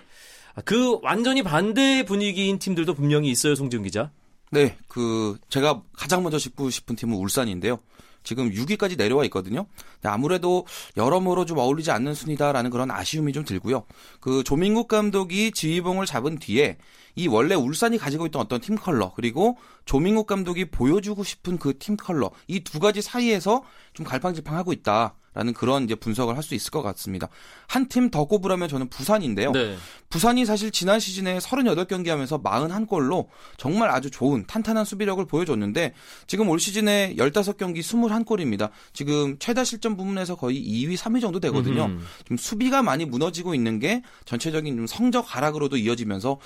그 0.65 1.01
완전히 1.03 1.43
반대 1.43 2.05
분위기인 2.05 2.61
팀들도 2.61 2.95
분명히 2.95 3.29
있어요, 3.29 3.57
송지훈 3.57 3.83
기자. 3.83 4.13
네, 4.53 4.77
그 4.87 5.37
제가 5.49 5.83
가장 5.97 6.23
먼저 6.23 6.39
짚고 6.39 6.71
싶은 6.71 6.95
팀은 6.95 7.17
울산인데요. 7.17 7.81
지금 8.29 8.51
6위까지 8.51 8.99
내려와 8.99 9.25
있거든요. 9.25 9.65
아무래도 10.05 10.67
여러모로 10.99 11.47
좀 11.47 11.57
어울리지 11.57 11.91
않는 11.91 12.13
순위다라는 12.13 12.69
그런 12.71 12.91
아쉬움이 12.91 13.33
좀 13.33 13.43
들고요. 13.43 13.85
그 14.21 14.45
조민국 14.45 14.87
감독이 14.87 15.51
지휘봉을 15.51 16.05
잡은 16.05 16.39
뒤에 16.39 16.77
이 17.17 17.27
원래 17.27 17.55
울산이 17.55 17.97
가지고 17.97 18.27
있던 18.27 18.43
어떤 18.43 18.61
팀 18.61 18.77
컬러 18.77 19.15
그리고 19.17 19.57
조민국 19.87 20.27
감독이 20.27 20.67
보여주고 20.71 21.25
싶은 21.25 21.59
그 21.59 21.73
팀 21.79 21.97
컬러 21.97 22.31
이 22.49 22.61
두 22.61 22.81
가지 22.81 23.01
사이에서 23.01 23.63
좀 23.95 24.05
갈팡질팡하고 24.05 24.75
있다 24.75 25.15
라는 25.39 25.53
그런 25.53 25.85
이제 25.85 25.95
분석을 25.95 26.37
할 26.37 26.43
수 26.43 26.55
있을 26.57 26.71
것 26.73 26.83
같습니다. 26.83 27.29
한 27.69 27.89
팀 27.89 28.11
더 28.11 28.25
꼽으라면 28.25 28.69
저는 28.69 28.89
부산인데요. 28.89 29.53
네. 29.53 29.77
부산이 30.11 30.45
사실 30.47 30.71
지난 30.73 30.99
시즌에 30.99 31.39
38경기 31.39 32.09
하면서 32.09 32.43
41골로 32.43 33.29
정말 33.57 33.91
아주 33.91 34.11
좋은 34.11 34.47
탄탄한 34.47 34.85
수비력을 34.85 35.25
보여줬는데 35.27 35.95
지금 36.27 36.49
올 36.49 36.59
시즌에 36.59 37.15
15경기 37.17 37.81
21골입니다. 37.81 38.71
지금 38.93 39.39
최다 39.39 39.63
실점 39.65 39.97
부문에서 39.97 40.35
거의 40.35 40.57
2위, 40.61 40.97
3위 40.97 41.21
정도 41.21 41.39
되거든요. 41.39 41.85
음흠. 41.85 42.03
좀 42.25 42.37
수비가 42.37 42.83
많이 42.83 43.05
무너지고 43.05 43.55
있는 43.55 43.79
게 43.79 44.03
전체적인 44.25 44.75
좀 44.77 44.87
성적 44.89 45.25
하락으로도 45.29 45.77
이어지면서 45.77 46.39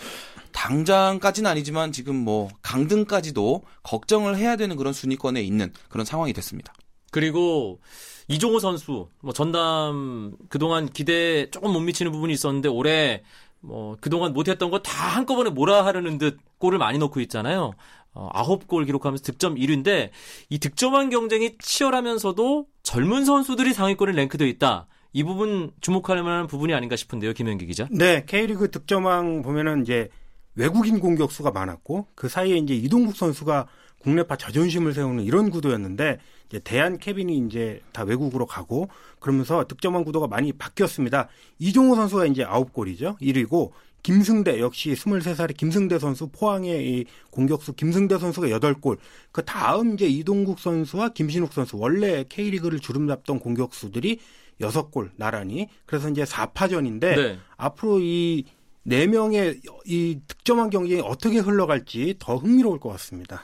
당장까지는 0.53 1.51
아니지만 1.51 1.93
지금 1.93 2.17
뭐 2.17 2.49
강등까지도 2.63 3.63
걱정을 3.85 4.37
해야 4.37 4.57
되는 4.57 4.77
그런 4.77 4.93
순위권에 4.93 5.41
있는 5.43 5.73
그런 5.89 6.05
상황이 6.05 6.33
됐습니다. 6.35 6.75
그리고 7.13 7.79
이종호 8.27 8.59
선수, 8.59 9.09
뭐 9.21 9.33
전남 9.33 10.33
그동안 10.49 10.89
기대에 10.89 11.51
조금 11.51 11.73
못 11.73 11.81
미치는 11.81 12.11
부분이 12.11 12.33
있었는데 12.33 12.69
올해 12.69 13.23
뭐 13.61 13.97
그동안 14.01 14.33
못했던 14.33 14.71
거 14.71 14.81
다 14.83 15.07
한꺼번에 15.07 15.51
몰아 15.51 15.85
하려는 15.87 16.19
듯 16.19 16.39
골을 16.59 16.79
많이 16.79 16.99
넣고 16.99 17.21
있잖아요. 17.21 17.75
어, 18.15 18.29
9골 18.33 18.87
기록하면서 18.87 19.23
득점 19.25 19.55
1위인데 19.55 20.11
이 20.51 20.59
득점한 20.59 21.11
경쟁이 21.11 21.57
치열하면서도 21.59 22.67
젊은 22.83 23.25
선수들이 23.25 23.73
상위권에 23.73 24.13
랭크되어 24.13 24.49
있다. 24.49 24.87
이 25.13 25.23
부분 25.23 25.71
주목할 25.81 26.23
만한 26.23 26.47
부분이 26.47 26.73
아닌가 26.75 26.97
싶은데요, 26.97 27.35
김현기 27.35 27.67
기자. 27.67 27.87
네, 27.91 28.25
K리그 28.27 28.71
득점왕 28.71 29.43
보면은 29.43 29.83
이제 29.83 30.09
외국인 30.55 31.01
공격수가 31.01 31.51
많았고 31.51 32.09
그 32.15 32.29
사이에 32.29 32.57
이제 32.57 32.75
이동국 32.75 33.17
선수가 33.17 33.67
국내파 34.03 34.37
자존심을 34.37 34.93
세우는 34.93 35.25
이런 35.25 35.51
구도였는데 35.51 36.19
이제 36.49 36.59
대한 36.61 36.99
케빈이 36.99 37.39
이제 37.47 37.81
다 37.93 38.03
외국으로 38.05 38.47
가고 38.47 38.89
그러면서 39.21 39.65
득점왕 39.65 40.05
구도가 40.05 40.27
많이 40.27 40.53
바뀌었습니다. 40.53 41.29
이종호 41.59 41.95
선수가 41.97 42.27
이제 42.27 42.45
9골이죠. 42.45 43.19
1위고 43.21 43.71
김승대 44.03 44.61
역시 44.61 44.93
23살의 44.93 45.57
김승대 45.57 45.99
선수 45.99 46.29
포항의 46.29 46.89
이 46.89 47.05
공격수 47.31 47.75
김승대 47.75 48.19
선수가 48.19 48.49
8골. 48.49 48.99
그 49.31 49.45
다음 49.45 49.95
이제 49.95 50.07
이동국 50.07 50.59
선수와 50.59 51.11
김신욱 51.11 51.53
선수 51.53 51.79
원래 51.79 52.25
K리그를 52.29 52.81
주름 52.81 53.07
잡던 53.07 53.39
공격수들이 53.39 54.19
6골 54.61 55.11
나란히. 55.17 55.69
그래서 55.87 56.09
이제 56.11 56.25
4파전인데 56.25 57.01
네. 57.01 57.39
앞으로 57.57 58.01
이네 58.01 59.07
명의 59.07 59.61
이 59.87 60.19
득점한 60.27 60.71
경기에 60.71 61.01
어떻게 61.01 61.39
흘러갈지 61.39 62.17
더 62.19 62.37
흥미로울 62.37 62.81
것 62.81 62.91
같습니다. 62.91 63.43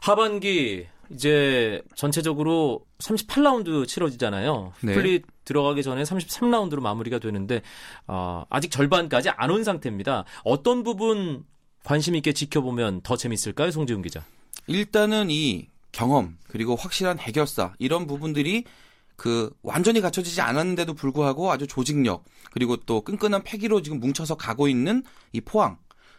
하반기 0.00 0.86
이제 1.10 1.82
전체적으로 1.96 2.86
38라운드 2.98 3.86
치러지잖아요. 3.86 4.72
네. 4.82 4.94
split 4.94 5.24
들어가기 5.44 5.82
전에 5.82 6.02
33라운드로 6.04 6.80
마무리가 6.80 7.18
되는데 7.18 7.62
어, 8.06 8.44
아직 8.48 8.70
절반까지 8.70 9.30
안 9.30 9.50
온 9.50 9.64
상태입니다. 9.64 10.24
어떤 10.44 10.82
부분 10.84 11.44
관심 11.82 12.14
있게 12.14 12.32
지켜보면 12.32 13.00
더 13.02 13.16
재밌을까요, 13.16 13.70
송지훈 13.72 14.02
기자? 14.02 14.24
일단은 14.68 15.30
이 15.30 15.66
경험 15.92 16.36
그리고 16.48 16.76
확실한 16.76 17.18
해결사 17.18 17.74
이런 17.78 18.06
부분들이 18.06 18.64
그 19.16 19.50
완전히 19.62 20.00
갖춰지지 20.00 20.40
않았는데도 20.40 20.94
불구하고 20.94 21.50
아주 21.50 21.66
조직력 21.66 22.24
그리고 22.52 22.76
또 22.76 23.00
끈끈한 23.02 23.42
패기로 23.42 23.82
지금 23.82 23.98
뭉쳐서 23.98 24.36
가고 24.36 24.68
있는 24.68 25.02
이 25.32 25.40
포항 25.40 25.76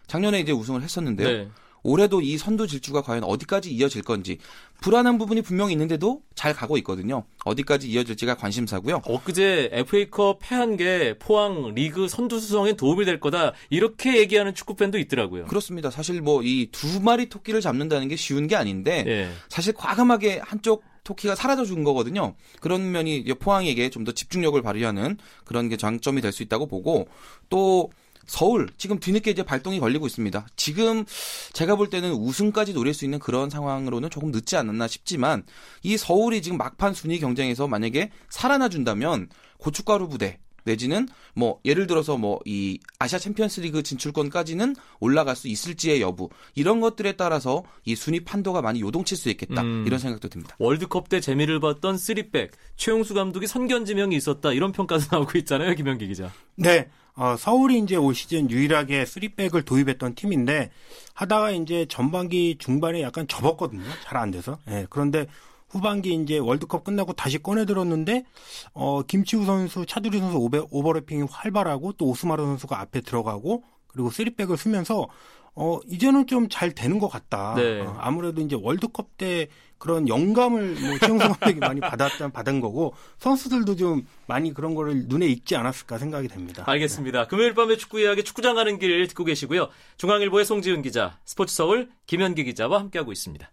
작년에 0.07 0.39
이제 0.41 0.51
우승을 0.51 0.81
했었는데요. 0.83 1.27
네. 1.27 1.49
올해도 1.83 2.21
이 2.21 2.37
선두 2.37 2.67
질주가 2.67 3.01
과연 3.01 3.23
어디까지 3.23 3.71
이어질 3.71 4.03
건지 4.03 4.37
불안한 4.81 5.17
부분이 5.17 5.41
분명히 5.41 5.73
있는데도 5.73 6.21
잘 6.35 6.53
가고 6.53 6.77
있거든요. 6.79 7.23
어디까지 7.45 7.89
이어질지가 7.89 8.35
관심사고요. 8.35 9.01
엊그제 9.05 9.69
FA컵 9.73 10.39
패한 10.41 10.77
게 10.77 11.15
포항 11.19 11.73
리그 11.75 12.07
선두 12.07 12.39
수성에 12.39 12.73
도움이 12.73 13.05
될 13.05 13.19
거다 13.19 13.53
이렇게 13.69 14.17
얘기하는 14.17 14.53
축구 14.55 14.75
팬도 14.75 14.97
있더라고요. 14.99 15.45
그렇습니다. 15.45 15.89
사실 15.91 16.21
뭐 16.21 16.41
이 16.43 16.69
두 16.71 17.01
마리 17.01 17.29
토끼를 17.29 17.61
잡는다는 17.61 18.07
게 18.07 18.15
쉬운 18.15 18.47
게 18.47 18.55
아닌데 18.55 19.03
예. 19.07 19.29
사실 19.49 19.73
과감하게 19.73 20.39
한쪽 20.43 20.83
토끼가 21.03 21.33
사라져 21.35 21.65
준 21.65 21.83
거거든요. 21.83 22.35
그런 22.59 22.91
면이 22.91 23.23
포항에게 23.39 23.89
좀 23.89 24.01
더 24.05 24.11
집중력을 24.11 24.59
발휘하는 24.61 25.17
그런 25.45 25.69
게 25.69 25.77
장점이 25.77 26.21
될 26.21 26.31
수 26.31 26.43
있다고 26.43 26.67
보고 26.67 27.07
또 27.49 27.89
서울 28.25 28.69
지금 28.77 28.99
뒤늦게 28.99 29.31
이제 29.31 29.43
발동이 29.43 29.79
걸리고 29.79 30.07
있습니다. 30.07 30.47
지금 30.55 31.05
제가 31.53 31.75
볼 31.75 31.89
때는 31.89 32.11
우승까지 32.11 32.73
노릴 32.73 32.93
수 32.93 33.05
있는 33.05 33.19
그런 33.19 33.49
상황으로는 33.49 34.09
조금 34.09 34.31
늦지 34.31 34.55
않았나 34.57 34.87
싶지만 34.87 35.43
이 35.83 35.97
서울이 35.97 36.41
지금 36.41 36.57
막판 36.57 36.93
순위 36.93 37.19
경쟁에서 37.19 37.67
만약에 37.67 38.11
살아나 38.29 38.69
준다면 38.69 39.29
고춧가루 39.57 40.07
부대 40.09 40.39
내지는 40.63 41.07
뭐 41.33 41.59
예를 41.65 41.87
들어서 41.87 42.17
뭐 42.17 42.39
이 42.45 42.79
아시아 42.99 43.17
챔피언스리그 43.19 43.83
진출권까지는 43.83 44.75
올라갈 44.99 45.35
수 45.35 45.47
있을지의 45.47 46.01
여부 46.01 46.29
이런 46.55 46.81
것들에 46.81 47.13
따라서 47.13 47.63
이 47.85 47.95
순위 47.95 48.23
판도가 48.23 48.61
많이 48.61 48.81
요동칠 48.81 49.17
수 49.17 49.29
있겠다 49.29 49.61
음. 49.61 49.83
이런 49.85 49.99
생각도 49.99 50.27
듭니다. 50.29 50.55
월드컵 50.59 51.09
때 51.09 51.19
재미를 51.19 51.59
봤던 51.59 51.97
쓰리백 51.97 52.51
최용수 52.75 53.13
감독이 53.13 53.47
선견 53.47 53.85
지명이 53.85 54.15
있었다 54.15 54.53
이런 54.53 54.71
평가도 54.71 55.05
나오고 55.11 55.37
있잖아요, 55.39 55.73
김현기 55.75 56.07
기자. 56.07 56.31
네. 56.55 56.89
어, 57.15 57.35
서울이 57.37 57.79
이제 57.79 57.95
올 57.95 58.15
시즌 58.15 58.49
유일하게 58.49 59.03
3백을 59.03 59.65
도입했던 59.65 60.15
팀인데 60.15 60.71
하다가 61.13 61.51
이제 61.51 61.85
전반기 61.89 62.55
중반에 62.57 63.01
약간 63.01 63.27
접었거든요. 63.27 63.83
잘 64.03 64.17
안 64.17 64.31
돼서. 64.31 64.57
예, 64.69 64.87
그런데 64.89 65.27
후반기 65.69 66.13
이제 66.15 66.37
월드컵 66.37 66.83
끝나고 66.83 67.13
다시 67.13 67.37
꺼내 67.41 67.65
들었는데 67.65 68.25
어 68.73 69.01
김치우 69.03 69.45
선수, 69.45 69.85
차두리 69.85 70.19
선수 70.19 70.37
오버, 70.37 70.67
오버래핑이 70.69 71.27
활발하고 71.29 71.93
또 71.93 72.07
오스마르 72.07 72.43
선수가 72.43 72.79
앞에 72.79 73.01
들어가고 73.01 73.63
그리고 73.87 74.09
3백을 74.09 74.57
쓰면서 74.57 75.07
어 75.55 75.79
이제는 75.89 76.27
좀 76.27 76.47
잘 76.49 76.73
되는 76.73 76.97
것 76.99 77.07
같다. 77.09 77.53
네. 77.55 77.81
어, 77.81 77.97
아무래도 77.99 78.41
이제 78.41 78.57
월드컵 78.59 79.17
때 79.17 79.47
그런 79.77 80.07
영감을 80.07 80.75
뭐 80.79 80.97
최용수 80.99 81.27
감독이 81.27 81.55
많이 81.59 81.79
받았던 81.81 82.31
받은 82.31 82.61
거고 82.61 82.93
선수들도 83.19 83.75
좀 83.75 84.05
많이 84.27 84.53
그런 84.53 84.75
거를 84.75 85.07
눈에 85.07 85.25
익지 85.27 85.55
않았을까 85.55 85.97
생각이 85.97 86.27
됩니다. 86.27 86.63
알겠습니다. 86.67 87.27
금요일 87.27 87.53
밤에 87.53 87.77
축구 87.77 87.99
이야기 87.99 88.23
축구장 88.23 88.55
가는 88.55 88.77
길 88.79 89.07
듣고 89.07 89.23
계시고요. 89.25 89.69
중앙일보의 89.97 90.45
송지은 90.45 90.81
기자, 90.83 91.17
스포츠 91.25 91.55
서울 91.55 91.89
김현기 92.05 92.43
기자와 92.43 92.79
함께하고 92.79 93.11
있습니다. 93.11 93.51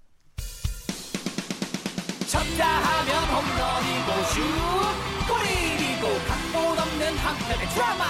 쳤다 2.28 2.66
하면 2.66 3.24
홈런이고 3.24 4.24
슛 4.28 4.40
골이고 5.28 6.18
각본 6.28 6.78
없는 6.78 7.16
한편의 7.16 7.68
드라마 7.74 8.04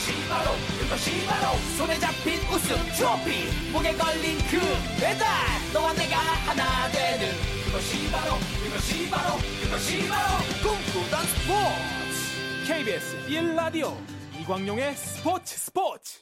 그것이 0.00 0.28
바로 0.28 0.50
그것이 0.80 1.26
바로. 1.26 1.58
손에 1.76 1.98
잡힌 1.98 2.38
우승 2.48 2.74
트로피. 2.96 3.70
목에 3.70 3.92
걸린 3.92 4.38
그 4.50 4.58
배달. 4.98 5.26
너와 5.74 5.92
내가 5.92 6.16
하나 6.16 6.90
되는 6.90 7.28
그것이 7.66 8.10
바로 8.10 8.32
그것이 8.64 9.10
바로 9.10 9.36
그것이 9.62 10.08
바로. 10.08 10.38
꿈꾸던 10.62 11.26
스포츠. 11.26 12.66
KBS 12.66 13.26
1라디오 13.28 13.94
이광용의 14.40 14.94
스포츠 14.94 15.58
스포츠. 15.58 16.20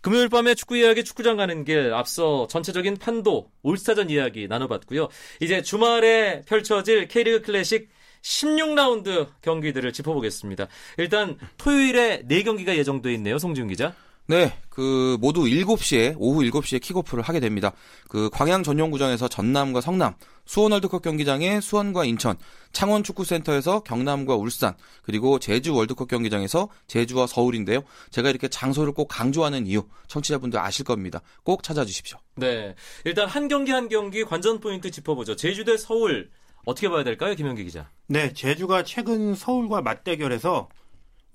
금요일 0.00 0.28
밤에 0.28 0.54
축구 0.54 0.76
이야기 0.76 1.02
축구장 1.02 1.36
가는 1.36 1.64
길. 1.64 1.92
앞서 1.92 2.46
전체적인 2.46 2.98
판도 2.98 3.50
올스타전 3.62 4.10
이야기 4.10 4.46
나눠봤고요. 4.46 5.08
이제 5.40 5.60
주말에 5.60 6.42
펼쳐질 6.46 7.08
K리그 7.08 7.42
클래식 7.42 7.88
16라운드 8.22 9.28
경기들을 9.42 9.92
짚어보겠습니다. 9.92 10.68
일단 10.98 11.36
토요일에 11.58 12.22
4경기가 12.28 12.76
예정돼 12.76 13.12
있네요. 13.14 13.38
송지훈 13.38 13.68
기자. 13.68 13.94
네, 14.26 14.56
그 14.68 15.18
모두 15.20 15.42
7시에 15.42 16.14
오후 16.16 16.42
7시에 16.42 16.80
킥오프를 16.80 17.24
하게 17.24 17.40
됩니다. 17.40 17.72
그 18.08 18.30
광양 18.30 18.62
전용구장에서 18.62 19.26
전남과 19.26 19.80
성남, 19.80 20.14
수원 20.44 20.72
월드컵 20.72 21.02
경기장에 21.02 21.60
수원과 21.60 22.04
인천, 22.04 22.36
창원 22.72 23.02
축구센터에서 23.02 23.80
경남과 23.80 24.36
울산, 24.36 24.74
그리고 25.02 25.40
제주 25.40 25.74
월드컵 25.74 26.08
경기장에서 26.08 26.68
제주와 26.86 27.26
서울인데요. 27.26 27.82
제가 28.10 28.30
이렇게 28.30 28.46
장소를 28.46 28.92
꼭 28.92 29.08
강조하는 29.08 29.66
이유 29.66 29.82
청취자분들 30.06 30.58
아실 30.58 30.84
겁니다. 30.84 31.20
꼭 31.42 31.64
찾아주십시오. 31.64 32.18
네. 32.36 32.76
일단 33.04 33.26
한 33.26 33.48
경기 33.48 33.72
한 33.72 33.88
경기 33.88 34.24
관전 34.24 34.60
포인트 34.60 34.90
짚어보죠. 34.90 35.34
제주 35.34 35.64
대 35.64 35.76
서울 35.76 36.30
어떻게 36.64 36.88
봐야 36.88 37.02
될까요? 37.04 37.34
김현기 37.34 37.64
기자. 37.64 37.90
네, 38.06 38.32
제주가 38.32 38.84
최근 38.84 39.34
서울과 39.34 39.82
맞대결에서 39.82 40.68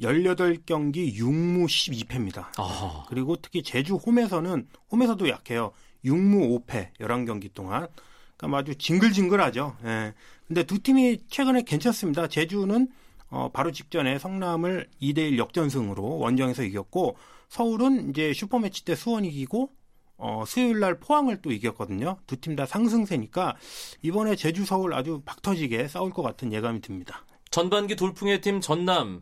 18경기 0.01 1.15
6무 1.15 1.65
12패입니다. 1.65 2.47
아, 2.57 3.05
그리고 3.09 3.35
특히 3.35 3.63
제주 3.63 3.95
홈에서는 3.95 4.67
홈에서도 4.91 5.27
약해요. 5.27 5.71
6무 6.05 6.65
5패 6.65 6.93
11경기 6.99 7.53
동안. 7.53 7.87
그러니까 8.37 8.59
아주 8.59 8.75
징글징글하죠. 8.75 9.77
예. 9.85 10.13
근데 10.47 10.63
두 10.63 10.81
팀이 10.81 11.27
최근에 11.27 11.63
괜찮습니다. 11.63 12.27
제주는 12.27 12.87
어, 13.29 13.49
바로 13.51 13.71
직전에 13.71 14.19
성남을 14.19 14.87
2대1 15.01 15.37
역전승으로 15.37 16.19
원정에서 16.19 16.63
이겼고 16.63 17.17
서울은 17.49 18.11
이제 18.11 18.31
슈퍼매치 18.33 18.85
때 18.85 18.95
수원 18.95 19.25
이기고 19.25 19.71
어, 20.17 20.43
수요일 20.47 20.79
날 20.79 20.99
포항을 20.99 21.41
또 21.41 21.51
이겼거든요. 21.51 22.17
두 22.27 22.37
팀 22.37 22.55
다 22.55 22.65
상승세니까 22.65 23.55
이번에 24.01 24.35
제주 24.35 24.65
서울 24.65 24.93
아주 24.93 25.21
박터지게 25.25 25.87
싸울 25.87 26.11
것 26.11 26.21
같은 26.23 26.51
예감이 26.51 26.81
듭니다. 26.81 27.25
전반기 27.51 27.95
돌풍의 27.95 28.41
팀 28.41 28.59
전남. 28.61 29.21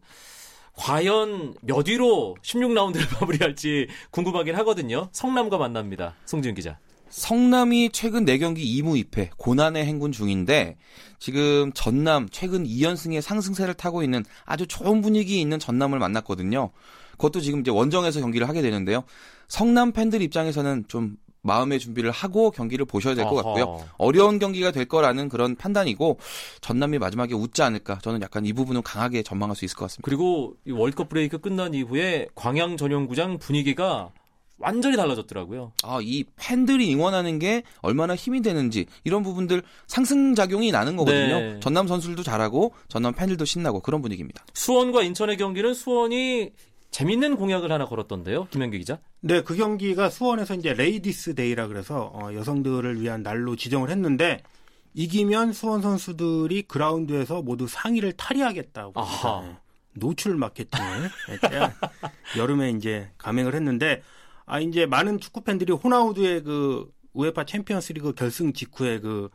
과연 0.77 1.53
몇 1.61 1.87
위로 1.87 2.35
16라운드를 2.41 3.01
마무리할지 3.19 3.87
궁금하긴 4.11 4.55
하거든요. 4.55 5.09
성남과 5.11 5.57
만납니다. 5.57 6.15
송지훈 6.25 6.55
기자. 6.55 6.77
성남이 7.09 7.91
최근 7.93 8.25
4경기 8.25 8.57
2무 8.65 9.01
2패 9.09 9.29
고난의 9.37 9.85
행군 9.85 10.11
중인데 10.11 10.75
지금 11.19 11.71
전남 11.73 12.27
최근 12.29 12.65
2연승의 12.65 13.21
상승세를 13.21 13.75
타고 13.75 14.03
있는 14.03 14.25
아주 14.43 14.67
좋은 14.67 15.01
분위기 15.01 15.39
있는 15.39 15.59
전남을 15.59 15.97
만났거든요. 15.99 16.71
그것도 17.11 17.39
지금 17.39 17.61
이제 17.61 17.71
원정에서 17.71 18.19
경기를 18.19 18.49
하게 18.49 18.61
되는데요. 18.61 19.03
성남 19.47 19.91
팬들 19.91 20.21
입장에서는 20.21 20.85
좀 20.87 21.17
마음의 21.41 21.79
준비를 21.79 22.09
하고 22.09 22.49
경기를 22.49 22.85
보셔야 22.85 23.13
될 23.13 23.25
것 23.25 23.35
같고요. 23.35 23.85
어려운 23.97 24.39
경기가 24.39 24.71
될 24.71 24.85
거라는 24.85 25.29
그런 25.29 25.55
판단이고 25.55 26.17
전남이 26.61 26.97
마지막에 26.97 27.35
웃지 27.35 27.61
않을까. 27.61 27.99
저는 28.01 28.21
약간 28.23 28.45
이 28.47 28.53
부분은 28.53 28.81
강하게 28.81 29.21
전망할 29.21 29.55
수 29.55 29.63
있을 29.63 29.77
것 29.77 29.85
같습니다. 29.85 30.05
그리고 30.05 30.55
이 30.65 30.71
월드컵 30.71 31.07
브레이크 31.09 31.37
끝난 31.37 31.75
이후에 31.75 32.27
광양 32.33 32.77
전용구장 32.77 33.37
분위기가 33.37 34.09
완전히 34.57 34.95
달라졌더라고요. 34.95 35.73
아, 35.83 35.99
이 36.01 36.23
팬들이 36.37 36.91
응원하는 36.95 37.37
게 37.39 37.61
얼마나 37.81 38.15
힘이 38.15 38.41
되는지 38.41 38.85
이런 39.03 39.21
부분들 39.21 39.61
상승작용이 39.85 40.71
나는 40.71 40.95
거거든요. 40.95 41.39
네. 41.39 41.59
전남 41.59 41.87
선수들도 41.87 42.23
잘하고 42.23 42.73
전남 42.87 43.13
팬들도 43.13 43.45
신나고 43.45 43.81
그런 43.81 44.01
분위기입니다. 44.01 44.43
수원과 44.53 45.03
인천의 45.03 45.37
경기는 45.37 45.73
수원이 45.75 46.51
재밌는 46.95 47.35
공약을 47.35 47.73
하나 47.73 47.83
걸었던데요. 47.83 48.47
김현기 48.51 48.79
기자. 48.79 48.99
네, 49.19 49.41
그 49.41 49.53
경기가 49.57 50.09
수원에서 50.09 50.55
이제 50.55 50.73
Ladies 50.73 51.35
Day라 51.35 51.67
그래서 51.67 52.09
어, 52.13 52.33
여성들을 52.33 53.01
위한 53.01 53.21
날로 53.21 53.57
지정을 53.57 53.89
했는데 53.89 54.41
이기면 54.93 55.51
수원 55.51 55.81
선수들이 55.81 56.61
그라운드에서 56.61 57.41
모두 57.41 57.67
상의를 57.67 58.13
탈의하겠다고. 58.13 58.93
네, 59.43 59.57
노출 59.95 60.37
마케팅을 60.37 61.09
여름에 62.37 62.69
이제 62.69 63.11
감행을 63.17 63.55
했는데 63.55 64.01
아 64.45 64.61
이제 64.61 64.85
많은 64.85 65.19
축구 65.19 65.41
팬들이 65.41 65.73
호나우두의 65.73 66.43
그 66.43 66.89
우에파 67.11 67.43
챔피언스리그 67.43 68.13
결승 68.13 68.53
직후에 68.53 69.01
그 69.01 69.29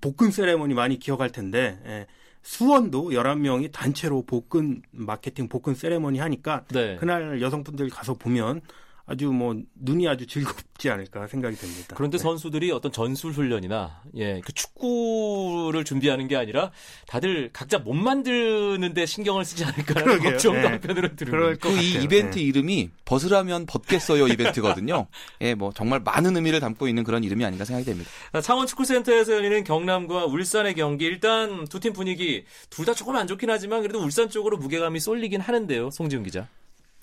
복근 0.00 0.30
세레머니 0.30 0.72
많이 0.72 0.98
기억할 0.98 1.28
텐데 1.28 1.78
예, 1.84 2.06
수원도 2.44 3.10
11명이 3.10 3.72
단체로 3.72 4.22
복근 4.22 4.82
마케팅 4.92 5.48
복근 5.48 5.74
세레머니 5.74 6.18
하니까 6.18 6.64
네. 6.68 6.96
그날 6.96 7.40
여성분들 7.40 7.88
가서 7.88 8.14
보면 8.14 8.60
아주 9.06 9.26
뭐 9.30 9.54
눈이 9.74 10.08
아주 10.08 10.26
즐겁지 10.26 10.88
않을까 10.88 11.26
생각이 11.26 11.56
듭니다. 11.56 11.94
그런데 11.94 12.16
네. 12.16 12.22
선수들이 12.22 12.70
어떤 12.70 12.90
전술 12.90 13.32
훈련이나 13.32 14.00
예, 14.16 14.40
그 14.42 14.52
축구를 14.54 15.84
준비하는 15.84 16.26
게 16.26 16.36
아니라 16.36 16.70
다들 17.06 17.50
각자 17.52 17.78
몸 17.78 18.02
만드는데 18.02 19.04
신경을 19.04 19.44
쓰지 19.44 19.64
않을까라는 19.64 20.04
그러게요. 20.04 20.30
걱정도 20.30 20.60
네. 20.60 20.66
한편으로 20.68 21.16
들어요. 21.16 21.56
것그이 21.58 21.74
같아요. 21.92 22.02
이벤트 22.02 22.38
네. 22.38 22.44
이름이 22.44 22.90
벗으라면 23.04 23.66
벗겠어요 23.66 24.26
이벤트거든요. 24.28 25.06
예, 25.42 25.54
뭐 25.54 25.70
정말 25.74 26.00
많은 26.00 26.34
의미를 26.36 26.60
담고 26.60 26.88
있는 26.88 27.04
그런 27.04 27.24
이름이 27.24 27.44
아닌가 27.44 27.66
생각이 27.66 27.84
됩니다. 27.84 28.10
창원 28.42 28.66
축구센터에서 28.66 29.34
열리는 29.34 29.64
경남과 29.64 30.24
울산의 30.26 30.74
경기 30.74 31.04
일단 31.04 31.66
두 31.68 31.78
팀 31.78 31.92
분위기 31.92 32.44
둘 32.70 32.84
다 32.86 32.94
조금 32.94 33.16
안 33.16 33.26
좋긴 33.26 33.50
하지만 33.50 33.82
그래도 33.82 33.98
울산 34.00 34.30
쪽으로 34.30 34.56
무게감이 34.56 34.98
쏠리긴 35.00 35.40
하는데요. 35.42 35.90
송지훈 35.90 36.22
기자. 36.24 36.48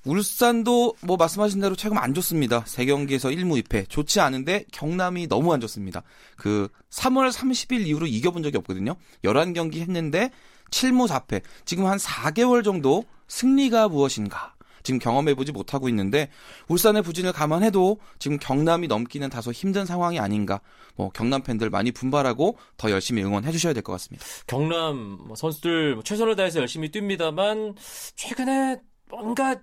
울산도 0.05 0.95
뭐 1.01 1.17
말씀하신 1.17 1.61
대로 1.61 1.75
최근 1.75 1.97
안 1.97 2.13
좋습니다. 2.13 2.63
세 2.65 2.85
경기에서 2.85 3.29
1무 3.29 3.61
2패. 3.63 3.87
좋지 3.89 4.19
않은데 4.19 4.65
경남이 4.71 5.27
너무 5.27 5.53
안 5.53 5.61
좋습니다. 5.61 6.03
그 6.37 6.69
3월 6.89 7.31
30일 7.31 7.85
이후로 7.85 8.07
이겨본 8.07 8.43
적이 8.43 8.57
없거든요. 8.57 8.95
11경기 9.23 9.77
했는데 9.77 10.31
7무 10.71 11.07
4패. 11.07 11.41
지금 11.65 11.85
한 11.85 11.97
4개월 11.97 12.63
정도 12.63 13.03
승리가 13.27 13.89
무엇인가? 13.89 14.55
지금 14.83 14.97
경험해보지 14.97 15.51
못하고 15.51 15.87
있는데 15.89 16.29
울산의 16.67 17.03
부진을 17.03 17.33
감안해도 17.33 17.99
지금 18.17 18.39
경남이 18.39 18.87
넘기는 18.87 19.29
다소 19.29 19.51
힘든 19.51 19.85
상황이 19.85 20.19
아닌가. 20.19 20.59
뭐 20.95 21.09
경남 21.11 21.43
팬들 21.43 21.69
많이 21.69 21.91
분발하고 21.91 22.57
더 22.77 22.89
열심히 22.89 23.23
응원해 23.23 23.51
주셔야 23.51 23.73
될 23.73 23.83
것 23.83 23.91
같습니다. 23.93 24.25
경남 24.47 25.19
뭐 25.27 25.35
선수들 25.35 25.93
뭐 25.93 26.03
최선을 26.03 26.35
다해서 26.35 26.59
열심히 26.59 26.89
뜁니다만 26.89 27.75
최근에 28.15 28.81
뭔가 29.09 29.61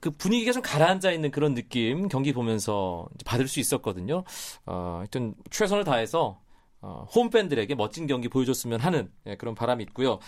그 0.00 0.10
분위기가 0.10 0.52
좀 0.52 0.62
가라앉아 0.62 1.12
있는 1.12 1.30
그런 1.30 1.54
느낌 1.54 2.08
경기 2.08 2.32
보면서 2.32 3.08
받을 3.24 3.48
수 3.48 3.60
있었거든요. 3.60 4.24
어, 4.66 4.96
하여튼 4.98 5.34
최선을 5.50 5.84
다해서 5.84 6.40
어, 6.80 7.06
홈팬들에게 7.14 7.74
멋진 7.76 8.06
경기 8.06 8.28
보여줬으면 8.28 8.80
하는 8.80 9.08
예, 9.26 9.36
그런 9.36 9.54
바람이 9.54 9.84
있고요. 9.84 10.18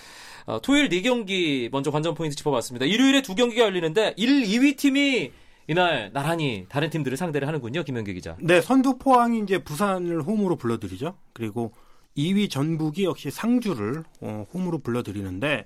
어, 0.46 0.60
토요일 0.60 0.88
4경기 0.88 1.68
먼저 1.70 1.90
관전 1.90 2.14
포인트 2.14 2.36
짚어봤습니다. 2.36 2.86
일요일에 2.86 3.22
두 3.22 3.34
경기가 3.34 3.64
열리는데 3.64 4.14
1, 4.16 4.42
2위 4.44 4.76
팀이 4.76 5.32
이날 5.66 6.10
나란히 6.12 6.66
다른 6.68 6.90
팀들을 6.90 7.16
상대를 7.16 7.48
하는군요. 7.48 7.82
김현기 7.82 8.14
기자. 8.14 8.36
네, 8.40 8.60
선두 8.60 8.98
포항이 8.98 9.40
이제 9.40 9.58
부산을 9.58 10.22
홈으로 10.22 10.56
불러들이죠. 10.56 11.16
그리고 11.32 11.72
2위 12.16 12.50
전북이 12.50 13.04
역시 13.04 13.30
상주를 13.30 14.04
어, 14.20 14.46
홈으로 14.52 14.78
불러들이는데 14.78 15.64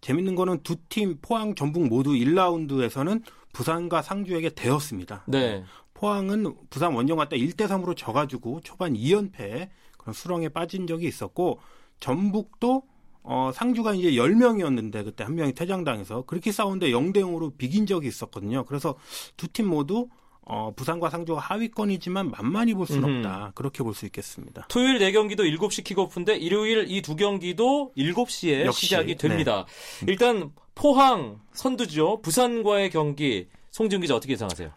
재밌는 0.00 0.34
거는 0.34 0.62
두 0.62 0.76
팀 0.88 1.18
포항 1.20 1.54
전북 1.54 1.86
모두 1.88 2.10
1라운드에서는 2.12 3.22
부산과 3.52 4.02
상주에게 4.02 4.50
되었습니다. 4.50 5.24
네. 5.26 5.64
포항은 5.94 6.54
부산 6.70 6.94
원정 6.94 7.16
갔다 7.18 7.34
1대 7.36 7.66
3으로 7.66 7.96
져 7.96 8.12
가지고 8.12 8.60
초반 8.62 8.94
2연패 8.94 9.68
그런 9.96 10.12
수렁에 10.14 10.48
빠진 10.50 10.86
적이 10.86 11.08
있었고 11.08 11.58
전북도 12.00 12.82
어, 13.24 13.50
상주가 13.52 13.92
이제 13.94 14.12
10명이었는데 14.12 15.04
그때 15.04 15.24
한 15.24 15.34
명이 15.34 15.52
퇴장당해서 15.54 16.22
그렇게 16.22 16.52
싸우는데 16.52 16.90
0대 16.92 17.16
0으로 17.18 17.52
비긴 17.58 17.84
적이 17.86 18.08
있었거든요. 18.08 18.64
그래서 18.64 18.94
두 19.36 19.48
팀 19.48 19.66
모두 19.68 20.08
어, 20.50 20.72
부산과 20.74 21.10
상주가 21.10 21.40
하위권이지만 21.40 22.30
만만히 22.30 22.74
볼 22.74 22.86
수는. 22.86 23.18
없다. 23.18 23.52
그렇게 23.54 23.82
볼 23.84 23.94
수 23.94 24.06
있겠습니다. 24.06 24.66
토요일 24.68 24.98
4경기도 24.98 25.40
7시 25.40 25.84
킥오프인데 25.84 26.36
일요일 26.36 26.86
이 26.90 27.02
두 27.02 27.16
경기도 27.16 27.92
7시에 27.96 28.64
역시, 28.66 28.86
시작이 28.86 29.16
됩니다. 29.16 29.66
일단 30.06 30.50
포항 30.74 31.40
선두죠. 31.52 32.22
부산과의 32.22 32.90
경기 32.90 33.48
송지훈 33.72 34.00
기자 34.02 34.14
어떻게 34.16 34.32
예상하세요? 34.32 34.70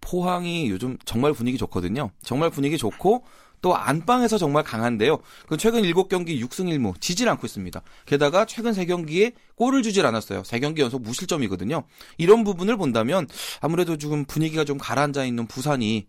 포항이 0.00 0.70
요즘 0.70 0.96
정말 1.04 1.32
분위기 1.32 1.58
좋거든요. 1.58 2.10
정말 2.22 2.50
분위기 2.50 2.78
좋고 2.78 3.24
또 3.60 3.76
안방에서 3.76 4.38
정말 4.38 4.62
강한데요. 4.62 5.18
그 5.48 5.56
최근 5.56 5.82
7경기 5.82 6.40
6승 6.40 6.66
1무 6.66 7.00
지질 7.00 7.28
않고 7.28 7.46
있습니다. 7.46 7.80
게다가 8.06 8.44
최근 8.44 8.72
3경기에 8.72 9.34
골을 9.56 9.82
주질 9.82 10.06
않았어요. 10.06 10.42
3경기 10.42 10.78
연속 10.80 11.02
무실점이거든요. 11.02 11.84
이런 12.16 12.44
부분을 12.44 12.76
본다면 12.76 13.26
아무래도 13.60 13.96
지금 13.96 14.24
분위기가 14.24 14.64
좀 14.64 14.78
가라앉아 14.78 15.24
있는 15.24 15.46
부산이 15.46 16.06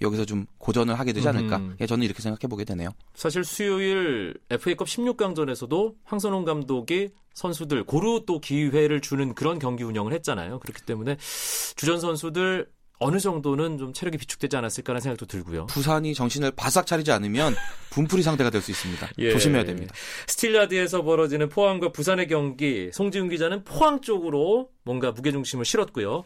여기서 0.00 0.24
좀 0.24 0.46
고전을 0.58 0.98
하게 0.98 1.12
되지 1.12 1.28
않을까. 1.28 1.56
음. 1.58 1.76
예, 1.80 1.86
저는 1.86 2.04
이렇게 2.04 2.22
생각해 2.22 2.48
보게 2.48 2.64
되네요. 2.64 2.90
사실 3.14 3.44
수요일 3.44 4.34
FA컵 4.50 4.88
16강전에서도 4.88 5.94
황선홍 6.04 6.44
감독이 6.44 7.10
선수들 7.34 7.84
고루 7.84 8.24
또 8.26 8.40
기회를 8.40 9.00
주는 9.00 9.34
그런 9.34 9.58
경기 9.58 9.84
운영을 9.84 10.12
했잖아요. 10.12 10.58
그렇기 10.58 10.82
때문에 10.84 11.16
주전 11.76 12.00
선수들 12.00 12.66
어느 13.02 13.18
정도는 13.18 13.78
좀 13.78 13.92
체력이 13.92 14.18
비축되지 14.18 14.56
않았을까라는 14.56 15.00
생각도 15.00 15.26
들고요. 15.26 15.66
부산이 15.66 16.14
정신을 16.14 16.52
바싹 16.52 16.86
차리지 16.86 17.10
않으면 17.12 17.54
분풀이 17.90 18.22
상대가 18.22 18.50
될 18.50 18.62
수 18.62 18.70
있습니다. 18.70 19.08
예. 19.18 19.30
조심해야 19.32 19.64
됩니다. 19.64 19.94
스틸라드에서 20.28 21.02
벌어지는 21.02 21.48
포항과 21.48 21.92
부산의 21.92 22.28
경기 22.28 22.90
송지훈 22.92 23.28
기자는 23.28 23.64
포항 23.64 24.00
쪽으로 24.00 24.70
뭔가 24.84 25.12
무게중심을 25.12 25.64
실었고요. 25.64 26.22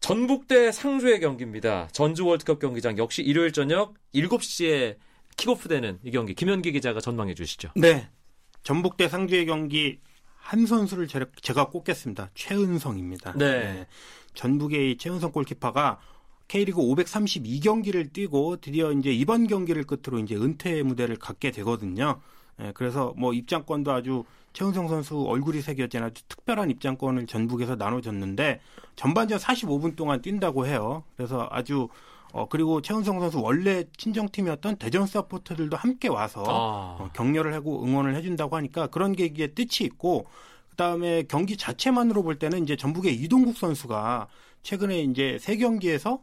전북대 0.00 0.72
상주의 0.72 1.20
경기입니다. 1.20 1.88
전주 1.92 2.24
월드컵 2.26 2.58
경기장 2.58 2.96
역시 2.98 3.22
일요일 3.22 3.52
저녁 3.52 3.94
7시에 4.14 4.96
킥오프되는 5.36 6.00
이 6.04 6.10
경기 6.10 6.34
김현기 6.34 6.72
기자가 6.72 7.00
전망해 7.00 7.34
주시죠. 7.34 7.70
네. 7.76 8.08
전북대 8.62 9.08
상주의 9.08 9.46
경기 9.46 10.00
한 10.36 10.66
선수를 10.66 11.06
제- 11.06 11.20
제가 11.42 11.68
꼽겠습니다. 11.68 12.30
최은성입니다. 12.34 13.34
네. 13.36 13.86
전북의 14.34 14.92
이 14.92 14.96
최은성 14.96 15.32
골키퍼가 15.32 15.98
K리그 16.48 16.80
532경기를 16.80 18.12
뛰고 18.12 18.56
드디어 18.56 18.90
이제 18.92 19.12
이번 19.12 19.46
경기를 19.46 19.84
끝으로 19.84 20.18
이제 20.18 20.34
은퇴 20.34 20.82
무대를 20.82 21.16
갖게 21.16 21.52
되거든요. 21.52 22.20
예, 22.60 22.72
그래서 22.74 23.14
뭐 23.16 23.32
입장권도 23.32 23.92
아주 23.92 24.24
최은성 24.52 24.88
선수 24.88 25.22
얼굴이 25.22 25.60
새겨진 25.62 26.02
아주 26.02 26.22
특별한 26.28 26.70
입장권을 26.70 27.26
전북에서 27.26 27.76
나눠줬는데 27.76 28.60
전반전 28.96 29.38
45분 29.38 29.94
동안 29.94 30.20
뛴다고 30.22 30.66
해요. 30.66 31.04
그래서 31.16 31.48
아주 31.52 31.88
어 32.32 32.46
그리고 32.48 32.80
최은성 32.80 33.20
선수 33.20 33.40
원래 33.40 33.84
친정팀이었던 33.96 34.76
대전 34.76 35.06
서포터들도 35.06 35.76
함께 35.76 36.08
와서 36.08 36.42
아. 36.46 37.02
어, 37.02 37.10
격려를 37.12 37.54
하고 37.54 37.84
응원을 37.84 38.14
해준다고 38.14 38.56
하니까 38.56 38.88
그런 38.88 39.12
게 39.12 39.24
이게 39.24 39.48
뜻이 39.48 39.84
있고 39.84 40.26
그다음에 40.80 41.24
경기 41.24 41.58
자체만으로 41.58 42.22
볼 42.22 42.38
때는 42.38 42.62
이제 42.62 42.74
전북의 42.74 43.14
이동국 43.14 43.58
선수가 43.58 44.28
최근에 44.62 45.02
이제 45.02 45.36
세 45.38 45.58
경기에서 45.58 46.22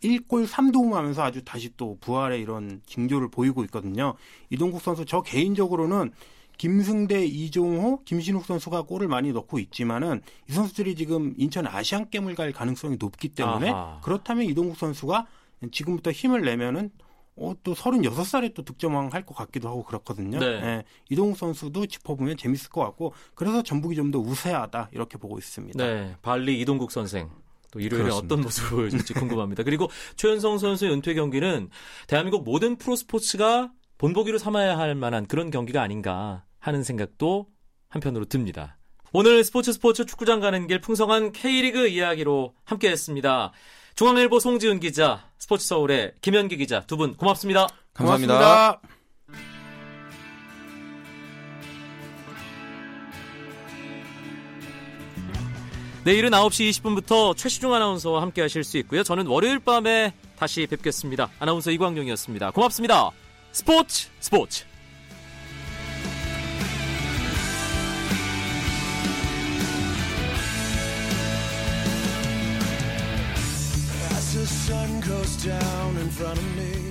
1골 0.00 0.46
3도움 0.46 0.92
하면서 0.92 1.22
아주 1.22 1.44
다시 1.44 1.70
또 1.76 1.98
부활의 2.00 2.40
이런 2.40 2.82
징조를 2.86 3.30
보이고 3.30 3.64
있거든요. 3.64 4.14
이동국 4.50 4.80
선수 4.80 5.04
저 5.04 5.22
개인적으로는 5.22 6.12
김승대, 6.56 7.26
이종호, 7.26 8.04
김신욱 8.04 8.44
선수가 8.44 8.82
골을 8.82 9.08
많이 9.08 9.32
넣고 9.32 9.58
있지만은 9.58 10.22
이 10.48 10.52
선수들이 10.52 10.94
지금 10.94 11.34
인천 11.36 11.66
아시안 11.66 12.08
게임을 12.10 12.36
갈 12.36 12.52
가능성이 12.52 12.96
높기 12.96 13.30
때문에 13.30 13.70
아하. 13.70 14.00
그렇다면 14.04 14.44
이동국 14.44 14.76
선수가 14.76 15.26
지금부터 15.72 16.12
힘을 16.12 16.42
내면은 16.42 16.90
어, 17.36 17.52
또 17.64 17.74
36살에 17.74 18.54
또 18.54 18.62
득점왕 18.64 19.08
할 19.12 19.24
것 19.24 19.34
같기도 19.34 19.68
하고 19.68 19.82
그렇거든요. 19.84 20.38
네. 20.38 20.46
예, 20.46 20.84
이동국 21.10 21.36
선수도 21.36 21.86
짚어보면 21.86 22.36
재밌을 22.36 22.70
것 22.70 22.80
같고 22.82 23.12
그래서 23.34 23.62
전북이 23.62 23.96
좀 23.96 24.10
더 24.12 24.18
우세하다 24.20 24.90
이렇게 24.92 25.18
보고 25.18 25.38
있습니다. 25.38 25.84
네, 25.84 26.16
발리 26.22 26.60
이동국 26.60 26.92
선생. 26.92 27.30
또 27.72 27.80
일요일에 27.80 28.04
그렇습니다. 28.04 28.34
어떤 28.34 28.44
모습을 28.44 28.70
보여줄지 28.70 29.14
궁금합니다. 29.14 29.64
그리고 29.64 29.88
최은성 30.16 30.58
선수의 30.58 30.92
은퇴 30.92 31.14
경기는 31.14 31.70
대한민국 32.06 32.44
모든 32.44 32.76
프로스포츠가 32.76 33.72
본보기로 33.98 34.38
삼아야 34.38 34.78
할 34.78 34.94
만한 34.94 35.26
그런 35.26 35.50
경기가 35.50 35.82
아닌가 35.82 36.44
하는 36.60 36.84
생각도 36.84 37.48
한편으로 37.88 38.26
듭니다. 38.26 38.78
오늘 39.12 39.42
스포츠 39.42 39.72
스포츠 39.72 40.04
축구장 40.06 40.38
가는 40.40 40.66
길 40.68 40.80
풍성한 40.80 41.32
K리그 41.32 41.88
이야기로 41.88 42.54
함께했습니다. 42.64 43.52
중앙일보 43.94 44.40
송지은 44.40 44.80
기자, 44.80 45.24
스포츠 45.38 45.66
서울의 45.66 46.14
김현기 46.20 46.56
기자 46.56 46.80
두 46.86 46.96
분 46.96 47.14
고맙습니다. 47.16 47.68
감사합니다. 47.92 48.34
고맙습니다. 48.38 48.80
내일은 56.04 56.30
9시 56.30 56.68
20분부터 56.70 57.34
최시중 57.36 57.72
아나운서와 57.72 58.20
함께 58.20 58.42
하실 58.42 58.62
수 58.62 58.76
있고요. 58.78 59.02
저는 59.02 59.26
월요일 59.26 59.58
밤에 59.58 60.12
다시 60.36 60.66
뵙겠습니다. 60.66 61.30
아나운서 61.38 61.70
이광용이었습니다. 61.70 62.50
고맙습니다. 62.50 63.10
스포츠 63.52 64.08
스포츠. 64.20 64.64
The 74.44 74.50
sun 74.50 75.00
goes 75.00 75.42
down 75.42 75.96
in 75.96 76.10
front 76.10 76.36
of 76.36 76.56
me 76.56 76.83